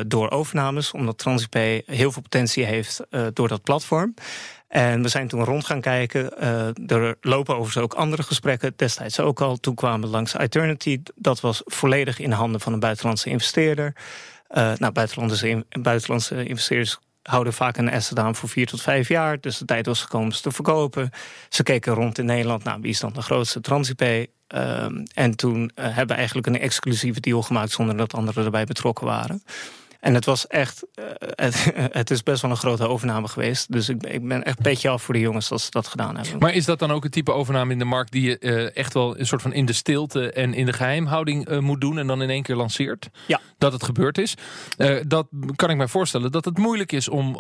door 0.09 0.31
overnames. 0.31 0.93
Omdat 0.93 1.19
TransP 1.19 1.55
heel 1.87 2.13
veel 2.13 2.23
potentie 2.23 2.65
heeft 2.65 3.01
door 3.33 3.49
dat 3.49 3.63
platform. 3.63 4.15
En 4.71 5.03
we 5.03 5.09
zijn 5.09 5.29
toen 5.29 5.45
rond 5.45 5.67
gaan 5.67 5.81
kijken. 5.81 6.33
Uh, 6.41 6.91
er 6.91 7.17
lopen 7.21 7.55
overigens 7.55 7.85
ook 7.85 7.95
andere 7.95 8.23
gesprekken. 8.23 8.73
Destijds 8.77 9.21
ook 9.21 9.41
al. 9.41 9.57
Toen 9.57 9.75
kwamen 9.75 10.01
we 10.01 10.07
langs 10.07 10.35
Eternity. 10.35 11.03
Dat 11.15 11.41
was 11.41 11.63
volledig 11.65 12.19
in 12.19 12.33
handen 12.33 12.61
van 12.61 12.73
een 12.73 12.81
buitenlandse 12.81 13.31
investeerder. 13.31 13.95
Uh, 14.51 14.73
nou, 14.77 14.93
buitenlandse, 14.93 15.65
buitenlandse 15.81 16.45
investeerders 16.45 16.99
houden 17.23 17.53
vaak 17.53 17.77
een 17.77 17.93
asset 17.93 18.19
aan 18.19 18.35
voor 18.37 18.49
vier 18.49 18.67
tot 18.67 18.83
vijf 18.83 19.09
jaar. 19.09 19.41
Dus 19.41 19.59
de 19.59 19.65
tijd 19.65 19.87
was 19.87 20.03
gekomen 20.03 20.33
ze 20.33 20.43
te 20.43 20.51
verkopen. 20.51 21.11
Ze 21.49 21.63
keken 21.63 21.95
rond 21.95 22.19
in 22.19 22.25
Nederland. 22.25 22.65
Nou, 22.65 22.81
wie 22.81 22.91
is 22.91 23.01
dan 23.01 23.13
de 23.13 23.23
grootste? 23.23 23.61
Transipay. 23.61 24.27
Uh, 24.55 24.87
en 25.15 25.37
toen 25.37 25.63
uh, 25.63 25.85
hebben 25.85 26.07
we 26.07 26.15
eigenlijk 26.15 26.47
een 26.47 26.61
exclusieve 26.61 27.21
deal 27.21 27.43
gemaakt... 27.43 27.71
zonder 27.71 27.97
dat 27.97 28.15
anderen 28.15 28.45
erbij 28.45 28.65
betrokken 28.65 29.07
waren. 29.07 29.43
En 30.01 30.15
het 30.15 30.25
was 30.25 30.47
echt, 30.47 30.87
uh, 30.95 31.05
het, 31.19 31.73
het, 32.01 32.11
is 32.11 32.23
best 32.23 32.43
wel 32.43 32.51
een 32.51 32.57
grote 32.57 32.89
overname 32.89 33.29
geweest. 33.29 33.73
Dus 33.73 33.89
ik, 33.89 34.03
ik 34.07 34.29
ben 34.29 34.45
echt 34.45 34.59
beetje 34.59 34.89
af 34.89 35.03
voor 35.03 35.15
de 35.15 35.21
jongens 35.21 35.49
dat 35.49 35.61
ze 35.61 35.71
dat 35.71 35.87
gedaan 35.87 36.17
hebben. 36.17 36.39
Maar 36.39 36.55
is 36.55 36.65
dat 36.65 36.79
dan 36.79 36.91
ook 36.91 37.03
het 37.03 37.13
type 37.13 37.33
overname 37.33 37.73
in 37.73 37.79
de 37.79 37.85
markt 37.85 38.13
die 38.13 38.23
je 38.23 38.37
uh, 38.41 38.77
echt 38.77 38.95
wel 38.95 39.19
een 39.19 39.27
soort 39.27 39.43
van 39.43 39.53
in 39.53 39.65
de 39.65 39.73
stilte 39.73 40.33
en 40.33 40.55
in 40.55 40.67
de 40.67 40.73
geheimhouding 40.73 41.51
uh, 41.51 41.59
moet 41.59 41.81
doen 41.81 41.99
en 41.99 42.07
dan 42.07 42.23
in 42.23 42.31
één 42.31 42.43
keer 42.43 42.57
lanceert? 42.57 43.09
Ja. 43.27 43.41
Dat 43.59 43.73
het 43.73 43.83
gebeurd 43.83 44.19
is. 44.19 44.35
dat 45.07 45.27
kan 45.57 45.71
ik 45.71 45.77
mij 45.77 45.89
voorstellen 45.89 46.33
dat 46.33 46.45
het 46.45 46.59
moeilijk 46.59 46.93
is 46.93 47.09
om 47.09 47.37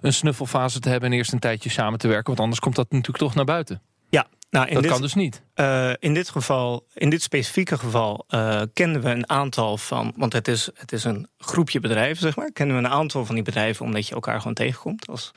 een 0.00 0.12
snuffelfase 0.12 0.80
te 0.80 0.88
hebben 0.88 1.10
en 1.10 1.16
eerst 1.16 1.32
een 1.32 1.38
tijdje 1.38 1.70
samen 1.70 1.98
te 1.98 2.08
werken. 2.08 2.26
Want 2.26 2.40
anders 2.40 2.60
komt 2.60 2.76
dat 2.76 2.90
natuurlijk 2.90 3.18
toch 3.18 3.34
naar 3.34 3.44
buiten. 3.44 3.82
Ja, 4.14 4.26
nou, 4.50 4.66
in 4.66 4.74
dat 4.74 4.82
dit, 4.82 4.92
kan 4.92 5.00
dus 5.00 5.14
niet. 5.14 5.42
Uh, 5.54 5.92
in 5.98 6.14
dit 6.14 6.28
geval, 6.28 6.86
in 6.94 7.10
dit 7.10 7.22
specifieke 7.22 7.78
geval, 7.78 8.24
uh, 8.28 8.62
kenden 8.72 9.02
we 9.02 9.08
een 9.08 9.28
aantal 9.28 9.76
van, 9.76 10.12
want 10.16 10.32
het 10.32 10.48
is, 10.48 10.70
het 10.74 10.92
is 10.92 11.04
een 11.04 11.28
groepje 11.38 11.80
bedrijven, 11.80 12.22
zeg 12.22 12.36
maar. 12.36 12.52
Kennen 12.52 12.76
we 12.76 12.82
een 12.82 12.90
aantal 12.90 13.24
van 13.24 13.34
die 13.34 13.44
bedrijven 13.44 13.84
omdat 13.84 14.08
je 14.08 14.14
elkaar 14.14 14.38
gewoon 14.38 14.54
tegenkomt 14.54 15.08
als 15.08 15.32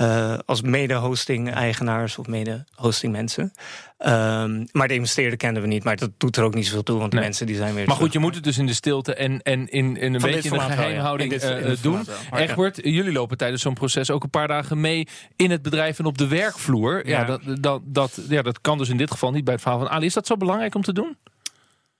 uh, 0.00 0.38
als 0.46 0.62
mede-hosting-eigenaars 0.62 2.18
of 2.18 2.26
mede-hosting-mensen. 2.26 3.52
Um, 4.06 4.66
maar 4.72 4.88
de 4.88 4.94
investeerder 4.94 5.36
kenden 5.36 5.62
we 5.62 5.68
niet. 5.68 5.84
Maar 5.84 5.96
dat 5.96 6.10
doet 6.18 6.36
er 6.36 6.44
ook 6.44 6.54
niet 6.54 6.66
zoveel 6.66 6.82
toe, 6.82 6.98
want 6.98 7.12
de 7.12 7.20
mensen 7.20 7.46
die 7.46 7.56
zijn 7.56 7.74
weer... 7.74 7.86
Maar 7.86 7.96
goed, 7.96 8.12
je 8.12 8.18
moet 8.18 8.34
het 8.34 8.44
dus 8.44 8.58
in 8.58 8.66
de 8.66 8.72
stilte 8.74 9.14
en, 9.14 9.42
en 9.42 9.68
in, 9.68 9.96
in 9.96 10.14
een 10.14 10.20
Van 10.20 10.30
beetje 10.30 10.50
in 10.50 10.58
de 10.58 10.60
geheimhouding 10.60 11.32
ja. 11.32 11.38
dit, 11.38 11.66
uh, 11.66 11.82
doen. 11.82 12.06
Egbert, 12.32 12.78
jullie 12.82 13.12
lopen 13.12 13.36
tijdens 13.36 13.62
zo'n 13.62 13.74
proces 13.74 14.10
ook 14.10 14.22
een 14.22 14.30
paar 14.30 14.48
dagen 14.48 14.80
mee... 14.80 15.08
in 15.36 15.50
het 15.50 15.62
bedrijf 15.62 15.98
en 15.98 16.04
op 16.04 16.18
de 16.18 16.28
werkvloer. 16.28 17.08
Ja, 17.08 17.20
ja 17.20 17.24
dat, 17.24 17.40
dat, 17.60 17.82
dat, 17.84 18.20
ja, 18.28 18.42
dat 18.42 18.60
kan 18.60 18.78
dus 18.78 18.88
in 18.88 18.96
dit 18.96 19.10
geval 19.10 19.30
niet 19.30 19.44
bij 19.44 19.54
het 19.54 19.62
verhaal 19.62 19.80
van 19.80 19.88
Ali. 19.88 20.06
Is 20.06 20.14
dat 20.14 20.26
zo 20.26 20.36
belangrijk 20.36 20.74
om 20.74 20.82
te 20.82 20.92
doen? 20.92 21.16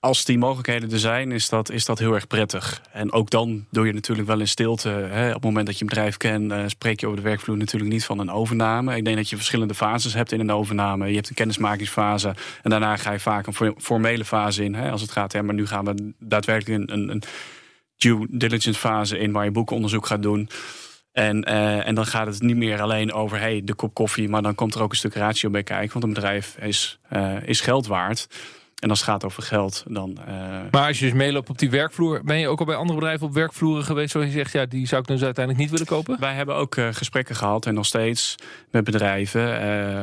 Als 0.05 0.25
die 0.25 0.39
mogelijkheden 0.39 0.91
er 0.91 0.99
zijn, 0.99 1.33
is 1.33 1.49
dat, 1.49 1.71
is 1.71 1.85
dat 1.85 1.99
heel 1.99 2.15
erg 2.15 2.27
prettig. 2.27 2.83
En 2.93 3.13
ook 3.13 3.31
dan 3.31 3.67
doe 3.71 3.87
je 3.87 3.93
natuurlijk 3.93 4.29
wel 4.29 4.41
in 4.41 4.49
stilte. 4.49 4.89
Hè, 4.89 5.29
op 5.29 5.35
het 5.35 5.45
moment 5.45 5.67
dat 5.67 5.75
je 5.75 5.83
een 5.83 5.89
bedrijf 5.89 6.17
kent, 6.17 6.53
uh, 6.53 6.63
spreek 6.67 7.01
je 7.01 7.07
over 7.07 7.19
de 7.19 7.29
werkvloer 7.29 7.57
natuurlijk 7.57 7.93
niet 7.93 8.05
van 8.05 8.19
een 8.19 8.31
overname. 8.31 8.97
Ik 8.97 9.05
denk 9.05 9.17
dat 9.17 9.29
je 9.29 9.37
verschillende 9.37 9.75
fases 9.75 10.15
hebt 10.15 10.33
in 10.33 10.41
een 10.41 10.53
overname. 10.53 11.09
Je 11.09 11.15
hebt 11.15 11.29
een 11.29 11.35
kennismakingsfase 11.35 12.35
en 12.63 12.71
daarna 12.71 12.97
ga 12.97 13.13
je 13.13 13.21
vaak 13.21 13.47
een 13.47 13.75
formele 13.79 14.25
fase 14.25 14.65
in. 14.65 14.75
Hè, 14.75 14.91
als 14.91 15.01
het 15.01 15.11
gaat, 15.11 15.33
hè, 15.33 15.43
maar 15.43 15.55
nu 15.55 15.67
gaan 15.67 15.85
we 15.85 16.13
daadwerkelijk 16.19 16.91
een, 16.91 17.11
een 17.11 17.23
due 17.97 18.27
diligence 18.31 18.81
fase 18.81 19.19
in 19.19 19.33
waar 19.33 19.45
je 19.45 19.51
boekenonderzoek 19.51 20.07
gaat 20.07 20.23
doen. 20.23 20.49
En, 21.13 21.49
uh, 21.49 21.87
en 21.87 21.95
dan 21.95 22.07
gaat 22.07 22.27
het 22.27 22.43
niet 22.43 22.57
meer 22.57 22.81
alleen 22.81 23.13
over 23.13 23.39
hey, 23.39 23.61
de 23.65 23.75
kop 23.75 23.95
koffie, 23.95 24.29
maar 24.29 24.43
dan 24.43 24.55
komt 24.55 24.75
er 24.75 24.83
ook 24.83 24.91
een 24.91 24.97
stuk 24.97 25.15
ratio 25.15 25.51
bij 25.51 25.63
kijken. 25.63 25.93
Want 25.93 26.05
een 26.05 26.13
bedrijf 26.13 26.57
is, 26.61 26.99
uh, 27.13 27.37
is 27.45 27.61
geld 27.61 27.87
waard. 27.87 28.27
En 28.75 28.91
als 28.91 29.01
het 29.01 29.09
gaat 29.09 29.25
over 29.25 29.43
geld, 29.43 29.85
dan. 29.89 30.19
Uh... 30.29 30.35
Maar 30.71 30.87
als 30.87 30.99
je 30.99 31.05
dus 31.05 31.15
meeloopt 31.15 31.51
op 31.51 31.59
die 31.59 31.71
werkvloer, 31.71 32.21
ben 32.25 32.39
je 32.39 32.49
ook 32.49 32.59
al 32.59 32.67
bij 32.67 32.75
andere 32.75 32.99
bedrijven 32.99 33.27
op 33.27 33.35
werkvloeren 33.35 33.85
geweest, 33.85 34.11
zoals 34.11 34.27
je 34.27 34.33
zegt, 34.33 34.53
ja, 34.53 34.67
die 34.67 34.87
zou 34.87 35.01
ik 35.01 35.07
dus 35.07 35.23
uiteindelijk 35.23 35.65
niet 35.65 35.73
willen 35.73 35.87
kopen? 35.87 36.21
Wij 36.21 36.35
hebben 36.35 36.55
ook 36.55 36.77
uh, 36.77 36.89
gesprekken 36.93 37.37
gehad 37.37 37.67
en 37.67 37.75
nog 37.75 37.87
steeds 37.87 38.35
met 38.71 38.85
bedrijven, 38.85 39.43
uh, 39.43 39.57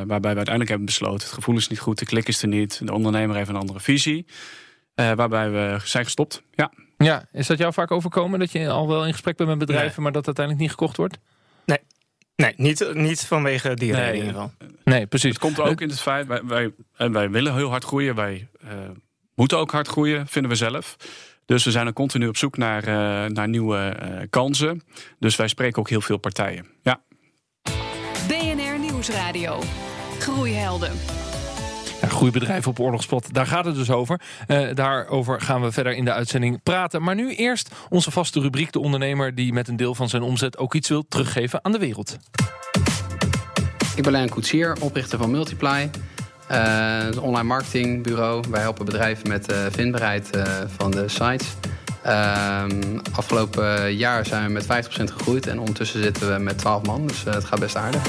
waarbij 0.06 0.20
we 0.20 0.26
uiteindelijk 0.26 0.68
hebben 0.68 0.86
besloten: 0.86 1.26
het 1.26 1.34
gevoel 1.34 1.56
is 1.56 1.68
niet 1.68 1.78
goed, 1.78 1.98
de 1.98 2.04
klik 2.04 2.28
is 2.28 2.42
er 2.42 2.48
niet, 2.48 2.86
de 2.86 2.92
ondernemer 2.92 3.36
heeft 3.36 3.48
een 3.48 3.56
andere 3.56 3.80
visie. 3.80 4.26
waarbij 4.94 5.50
we 5.50 5.78
zijn 5.84 6.04
gestopt. 6.04 6.42
Ja. 6.54 6.72
ja, 6.96 7.24
is 7.32 7.46
dat 7.46 7.58
jou 7.58 7.72
vaak 7.72 7.90
overkomen 7.90 8.38
dat 8.38 8.52
je 8.52 8.70
al 8.70 8.88
wel 8.88 9.06
in 9.06 9.12
gesprek 9.12 9.36
bent 9.36 9.48
met 9.48 9.58
bedrijven, 9.58 9.94
nee. 9.94 10.02
maar 10.02 10.12
dat 10.12 10.26
uiteindelijk 10.26 10.64
niet 10.64 10.74
gekocht 10.78 10.96
wordt? 10.96 11.18
Nee. 11.64 11.78
Nee, 12.42 12.54
niet, 12.56 12.94
niet 12.94 13.20
vanwege 13.20 13.74
die 13.74 13.92
reden 13.92 14.08
in 14.08 14.14
ieder 14.14 14.32
geval. 14.32 14.52
Nee, 14.84 15.06
precies. 15.06 15.28
Het 15.28 15.38
komt 15.38 15.60
ook 15.60 15.80
in 15.80 15.88
het 15.88 16.00
feit, 16.00 16.26
wij, 16.26 16.42
wij, 16.44 16.72
wij 17.10 17.30
willen 17.30 17.54
heel 17.54 17.70
hard 17.70 17.84
groeien. 17.84 18.14
Wij 18.14 18.48
uh, 18.64 18.70
moeten 19.34 19.58
ook 19.58 19.70
hard 19.70 19.88
groeien, 19.88 20.26
vinden 20.26 20.50
we 20.50 20.56
zelf. 20.56 20.96
Dus 21.46 21.64
we 21.64 21.70
zijn 21.70 21.86
er 21.86 21.92
continu 21.92 22.28
op 22.28 22.36
zoek 22.36 22.56
naar, 22.56 22.88
uh, 22.88 22.94
naar 23.30 23.48
nieuwe 23.48 23.96
uh, 24.02 24.20
kansen. 24.30 24.82
Dus 25.18 25.36
wij 25.36 25.48
spreken 25.48 25.78
ook 25.78 25.88
heel 25.88 26.00
veel 26.00 26.18
partijen. 26.18 26.66
Ja. 26.82 27.02
BNR 28.28 28.78
Nieuwsradio. 28.78 29.60
Groeihelden. 30.18 31.21
Groeibedrijven 32.12 32.70
op 32.70 32.80
oorlogspot. 32.80 33.34
Daar 33.34 33.46
gaat 33.46 33.64
het 33.64 33.74
dus 33.74 33.90
over. 33.90 34.20
Uh, 34.48 34.68
daarover 34.74 35.40
gaan 35.40 35.62
we 35.62 35.72
verder 35.72 35.94
in 35.94 36.04
de 36.04 36.12
uitzending 36.12 36.62
praten. 36.62 37.02
Maar 37.02 37.14
nu 37.14 37.34
eerst 37.34 37.74
onze 37.88 38.10
vaste 38.10 38.40
rubriek, 38.40 38.72
de 38.72 38.80
ondernemer 38.80 39.34
die 39.34 39.52
met 39.52 39.68
een 39.68 39.76
deel 39.76 39.94
van 39.94 40.08
zijn 40.08 40.22
omzet 40.22 40.58
ook 40.58 40.74
iets 40.74 40.88
wil 40.88 41.04
teruggeven 41.08 41.64
aan 41.64 41.72
de 41.72 41.78
wereld. 41.78 42.16
Ik 43.96 44.02
ben 44.02 44.12
Lijn 44.12 44.28
Koetsier, 44.28 44.76
oprichter 44.80 45.18
van 45.18 45.30
Multiply. 45.30 45.90
Uh, 46.50 46.98
een 47.00 47.20
online 47.20 47.48
marketingbureau. 47.48 48.44
Wij 48.50 48.60
helpen 48.60 48.84
bedrijven 48.84 49.28
met 49.28 49.44
de 49.44 49.68
vindbaarheid 49.70 50.30
van 50.76 50.90
de 50.90 51.08
sites. 51.08 51.46
Uh, 52.06 52.64
afgelopen 53.12 53.94
jaar 53.94 54.26
zijn 54.26 54.46
we 54.46 54.52
met 54.52 54.64
50% 54.64 54.66
gegroeid 54.88 55.46
en 55.46 55.58
ondertussen 55.58 56.02
zitten 56.02 56.34
we 56.34 56.42
met 56.42 56.58
12 56.58 56.82
man, 56.82 57.06
dus 57.06 57.24
uh, 57.26 57.34
het 57.34 57.44
gaat 57.44 57.60
best 57.60 57.76
aardig. 57.76 58.02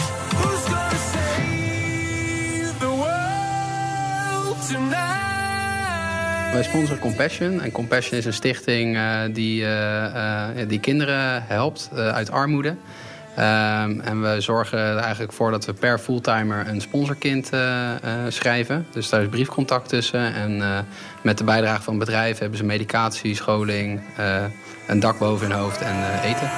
Wij 6.54 6.64
sponsoren 6.64 7.00
Compassion. 7.00 7.62
En 7.62 7.72
Compassion 7.72 8.18
is 8.18 8.26
een 8.26 8.34
stichting 8.34 8.96
uh, 8.96 9.20
die, 9.32 9.62
uh, 9.62 10.48
die 10.68 10.80
kinderen 10.80 11.44
helpt 11.48 11.90
uit 11.96 12.32
armoede. 12.32 12.68
Um, 12.70 14.02
en 14.02 14.22
we 14.22 14.42
zorgen 14.42 14.78
er 14.78 14.98
eigenlijk 14.98 15.34
voor 15.34 15.52
dat 15.52 15.66
we 15.66 15.74
per 15.74 16.00
fulltimer 16.00 16.68
een 16.68 16.82
sponsorkind 16.82 17.50
schrijven. 18.28 18.88
Dus 18.92 19.10
daar 19.10 19.22
is 19.22 19.28
briefcontact 19.28 19.90
tussen. 19.90 20.34
En 20.34 20.86
met 21.22 21.38
de 21.38 21.44
bijdrage 21.44 21.82
van 21.82 21.98
bedrijven 21.98 22.40
hebben 22.40 22.58
ze 22.58 22.64
medicatie, 22.64 23.36
scholing, 23.36 24.02
een 24.88 25.00
dak 25.00 25.20
boven 25.20 25.48
hun 25.48 25.60
hoofd 25.60 25.82
en 25.82 26.22
eten. 26.24 26.50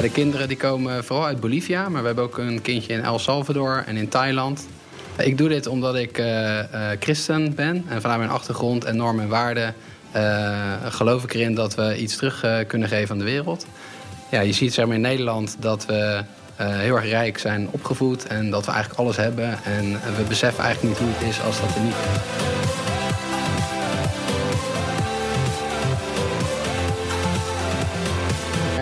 De 0.00 0.10
kinderen 0.10 0.48
die 0.48 0.56
komen 0.56 1.04
vooral 1.04 1.26
uit 1.26 1.40
Bolivia, 1.40 1.88
maar 1.88 2.00
we 2.00 2.06
hebben 2.06 2.24
ook 2.24 2.38
een 2.38 2.62
kindje 2.62 2.92
in 2.92 3.02
El 3.02 3.18
Salvador 3.18 3.84
en 3.86 3.96
in 3.96 4.08
Thailand. 4.08 4.66
Ik 5.16 5.38
doe 5.38 5.48
dit 5.48 5.66
omdat 5.66 5.96
ik 5.96 6.22
christen 6.98 7.54
ben 7.54 7.84
en 7.88 8.00
vanuit 8.00 8.18
mijn 8.18 8.30
achtergrond 8.30 8.84
en 8.84 8.96
normen 8.96 9.22
en 9.24 9.30
waarden 9.30 9.74
uh, 10.16 10.72
geloof 10.88 11.24
ik 11.24 11.34
erin 11.34 11.54
dat 11.54 11.74
we 11.74 11.98
iets 11.98 12.16
terug 12.16 12.44
kunnen 12.66 12.88
geven 12.88 13.10
aan 13.10 13.18
de 13.18 13.24
wereld. 13.24 13.66
Ja, 14.30 14.40
je 14.40 14.52
ziet 14.52 14.74
zeg 14.74 14.86
maar, 14.86 14.94
in 14.94 15.00
Nederland 15.00 15.56
dat 15.58 15.86
we 15.86 16.22
heel 16.56 16.96
erg 16.96 17.08
rijk 17.08 17.38
zijn 17.38 17.68
opgevoed 17.70 18.26
en 18.26 18.50
dat 18.50 18.66
we 18.66 18.70
eigenlijk 18.70 19.00
alles 19.00 19.16
hebben. 19.16 19.58
En 19.64 19.92
we 19.92 20.22
beseffen 20.28 20.64
eigenlijk 20.64 20.94
niet 20.94 21.08
hoe 21.08 21.16
het 21.18 21.28
is 21.28 21.42
als 21.42 21.60
dat 21.60 21.74
er 21.74 21.80
niet 21.80 21.94
is. 21.94 22.67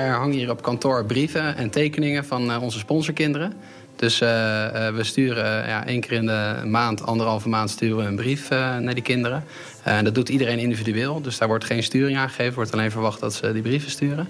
Er 0.06 0.14
hangen 0.14 0.36
hier 0.36 0.50
op 0.50 0.62
kantoor 0.62 1.04
brieven 1.04 1.56
en 1.56 1.70
tekeningen 1.70 2.24
van 2.24 2.58
onze 2.58 2.78
sponsorkinderen. 2.78 3.52
Dus 3.96 4.20
uh, 4.20 4.28
uh, 4.28 4.88
we 4.88 5.04
sturen 5.04 5.44
ja, 5.44 5.86
één 5.86 6.00
keer 6.00 6.12
in 6.12 6.26
de 6.26 6.62
maand, 6.64 7.06
anderhalve 7.06 7.48
maand, 7.48 7.70
sturen 7.70 7.96
we 7.96 8.02
een 8.02 8.16
brief 8.16 8.48
naar 8.48 8.94
die 8.94 9.02
kinderen. 9.02 9.44
En 9.82 10.04
dat 10.04 10.14
doet 10.14 10.28
iedereen 10.28 10.58
individueel. 10.58 11.20
Dus 11.20 11.38
daar 11.38 11.48
wordt 11.48 11.64
geen 11.64 11.82
sturing 11.82 12.18
aangegeven. 12.18 12.54
wordt 12.54 12.72
alleen 12.72 12.90
verwacht 12.90 13.20
dat 13.20 13.34
ze 13.34 13.52
die 13.52 13.62
brieven 13.62 13.90
sturen. 13.90 14.28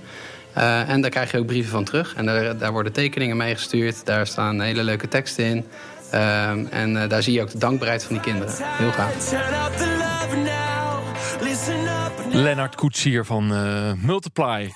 en 0.87 1.01
daar 1.01 1.11
krijg 1.11 1.31
je 1.31 1.39
ook 1.39 1.47
brieven 1.47 1.71
van 1.71 1.85
terug. 1.85 2.15
En 2.15 2.27
daar, 2.27 2.59
daar 2.59 2.73
worden 2.73 2.93
tekeningen 2.93 3.37
mee 3.37 3.55
gestuurd. 3.55 4.07
Daar 4.07 4.27
staan 4.27 4.61
hele 4.61 4.83
leuke 4.83 5.09
teksten 5.09 5.45
in. 5.45 5.65
En 6.71 7.09
daar 7.09 7.23
zie 7.23 7.33
je 7.33 7.43
ook 7.43 7.51
de 7.51 7.59
dankbaarheid 7.59 8.05
van 8.05 8.15
die 8.15 8.23
kinderen. 8.25 8.55
Heel 8.59 8.93
gaaf. 8.93 9.33
Lennart 12.33 12.75
Koetsier 12.75 13.25
van 13.25 13.47
Multiply. 14.03 14.71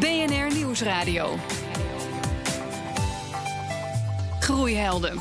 BNR 0.00 0.54
Nieuwsradio. 0.54 1.36
Groeihelden. 4.40 5.20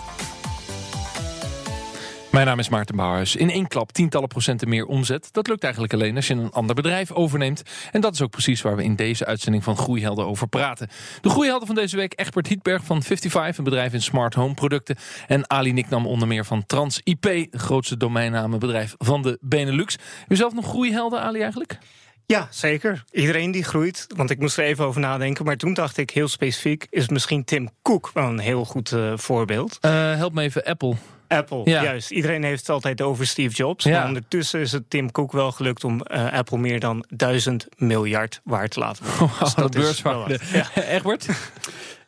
Mijn 2.31 2.46
naam 2.46 2.60
is 2.60 2.69
Maarten 2.69 2.96
Bouwhuis. 2.96 3.36
In 3.36 3.50
één 3.50 3.67
klap 3.67 3.91
tientallen 3.91 4.27
procenten 4.27 4.69
meer 4.69 4.86
omzet. 4.86 5.29
Dat 5.31 5.48
lukt 5.48 5.63
eigenlijk 5.63 5.93
alleen 5.93 6.15
als 6.15 6.27
je 6.27 6.34
een 6.34 6.51
ander 6.51 6.75
bedrijf 6.75 7.12
overneemt. 7.12 7.62
En 7.91 8.01
dat 8.01 8.13
is 8.13 8.22
ook 8.22 8.29
precies 8.29 8.62
waar 8.62 8.75
we 8.75 8.84
in 8.84 8.96
deze 8.96 9.25
uitzending 9.25 9.63
van 9.63 9.77
Groeihelden 9.77 10.25
over 10.25 10.48
praten. 10.48 10.88
De 11.22 11.29
groeihelden 11.29 11.67
van 11.67 11.75
deze 11.75 11.96
week 11.96 12.19
Egbert 12.19 12.48
Hietberg 12.48 12.84
van 12.84 13.03
55, 13.03 13.57
een 13.57 13.63
bedrijf 13.63 13.93
in 13.93 14.01
smart 14.01 14.34
home 14.34 14.53
producten. 14.53 14.96
En 15.27 15.50
Ali 15.50 15.74
Niknam 15.74 16.07
onder 16.07 16.27
meer 16.27 16.46
van 16.46 16.65
Trans 16.65 17.01
IP, 17.03 17.48
grootste 17.51 17.98
domeinnamenbedrijf 17.98 18.96
van 18.98 19.22
de 19.22 19.38
Benelux. 19.41 19.98
Je 20.27 20.36
zelf 20.36 20.53
nog 20.53 20.65
groeihelden, 20.65 21.22
Ali, 21.22 21.41
eigenlijk? 21.41 21.79
Ja, 22.27 22.48
zeker. 22.50 23.03
Iedereen 23.12 23.51
die 23.51 23.63
groeit. 23.63 24.07
Want 24.15 24.29
ik 24.29 24.39
moest 24.39 24.57
er 24.57 24.63
even 24.63 24.86
over 24.86 25.01
nadenken. 25.01 25.46
Maar 25.46 25.57
toen 25.57 25.74
dacht 25.74 25.98
ik 25.98 26.10
heel 26.10 26.27
specifiek... 26.27 26.88
is 26.89 27.07
misschien 27.07 27.43
Tim 27.43 27.69
Cook 27.81 28.12
wel 28.13 28.27
een 28.27 28.39
heel 28.39 28.65
goed 28.65 28.91
uh, 28.91 29.13
voorbeeld. 29.15 29.77
Uh, 29.81 29.91
help 30.15 30.34
me 30.34 30.41
even, 30.41 30.63
Apple. 30.63 30.96
Apple, 31.27 31.62
ja. 31.63 31.84
juist. 31.84 32.12
Iedereen 32.12 32.43
heeft 32.43 32.60
het 32.60 32.69
altijd 32.69 33.01
over 33.01 33.27
Steve 33.27 33.55
Jobs. 33.55 33.84
Ja. 33.84 33.91
Maar 33.91 34.07
ondertussen 34.07 34.60
is 34.60 34.72
het 34.72 34.89
Tim 34.89 35.12
Cook 35.12 35.31
wel 35.31 35.51
gelukt 35.51 35.84
om 35.84 36.01
uh, 36.07 36.34
Apple 36.34 36.57
meer 36.57 36.79
dan 36.79 37.05
duizend 37.10 37.67
miljard 37.77 38.41
waard 38.43 38.72
te 38.72 38.79
laten 38.79 39.05
worden. 39.05 39.25
Oh, 39.25 39.39
dus 39.43 39.53
dat 39.53 39.72
beurswaarde. 39.72 40.39
Ja. 40.53 40.67
Egbert? 40.96 41.27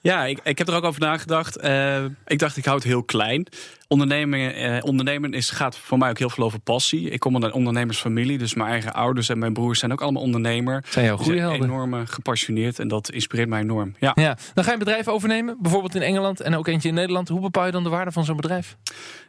Ja, 0.02 0.26
ik, 0.26 0.40
ik 0.44 0.58
heb 0.58 0.68
er 0.68 0.76
ook 0.76 0.84
over 0.84 1.02
nagedacht. 1.02 1.64
Uh, 1.64 2.04
ik 2.26 2.40
dacht, 2.40 2.58
ik 2.58 2.66
houd 2.66 2.84
het 2.84 2.92
heel 2.92 3.04
klein. 3.04 3.48
Ondernemen, 3.92 4.56
eh, 4.56 4.78
ondernemen 4.82 5.34
is, 5.34 5.50
gaat 5.50 5.78
voor 5.78 5.98
mij 5.98 6.10
ook 6.10 6.18
heel 6.18 6.30
veel 6.30 6.44
over 6.44 6.60
passie. 6.60 7.10
Ik 7.10 7.20
kom 7.20 7.34
uit 7.34 7.44
een 7.44 7.54
ondernemersfamilie, 7.54 8.38
dus 8.38 8.54
mijn 8.54 8.70
eigen 8.70 8.94
ouders 8.94 9.30
en 9.30 9.40
mijn 9.40 9.54
broers 9.54 9.80
zijn 9.80 9.92
ook 9.92 10.02
allemaal 10.02 10.22
ondernemer. 10.22 10.84
Zijn 10.90 11.06
jouw 11.06 11.18
goede 11.18 11.40
helden? 11.40 11.64
Enorm 11.64 12.06
gepassioneerd 12.06 12.80
en 12.80 12.88
dat 12.88 13.12
inspireert 13.12 13.50
mij 13.50 13.62
enorm. 13.62 13.96
Ja. 14.00 14.12
ja. 14.16 14.38
Dan 14.54 14.64
ga 14.64 14.70
je 14.70 14.78
een 14.78 14.84
bedrijf 14.84 15.08
overnemen, 15.08 15.58
bijvoorbeeld 15.60 15.96
in 15.96 16.02
Engeland 16.02 16.42
en 16.42 16.56
ook 16.56 16.68
eentje 16.68 16.90
in 16.90 16.94
Nederland. 16.94 17.28
Hoe 17.28 17.40
bepaal 17.40 17.66
je 17.66 17.72
dan 17.72 17.84
de 17.84 17.90
waarde 17.90 18.12
van 18.12 18.26
zo'n 18.26 18.36
bedrijf? 18.36 18.78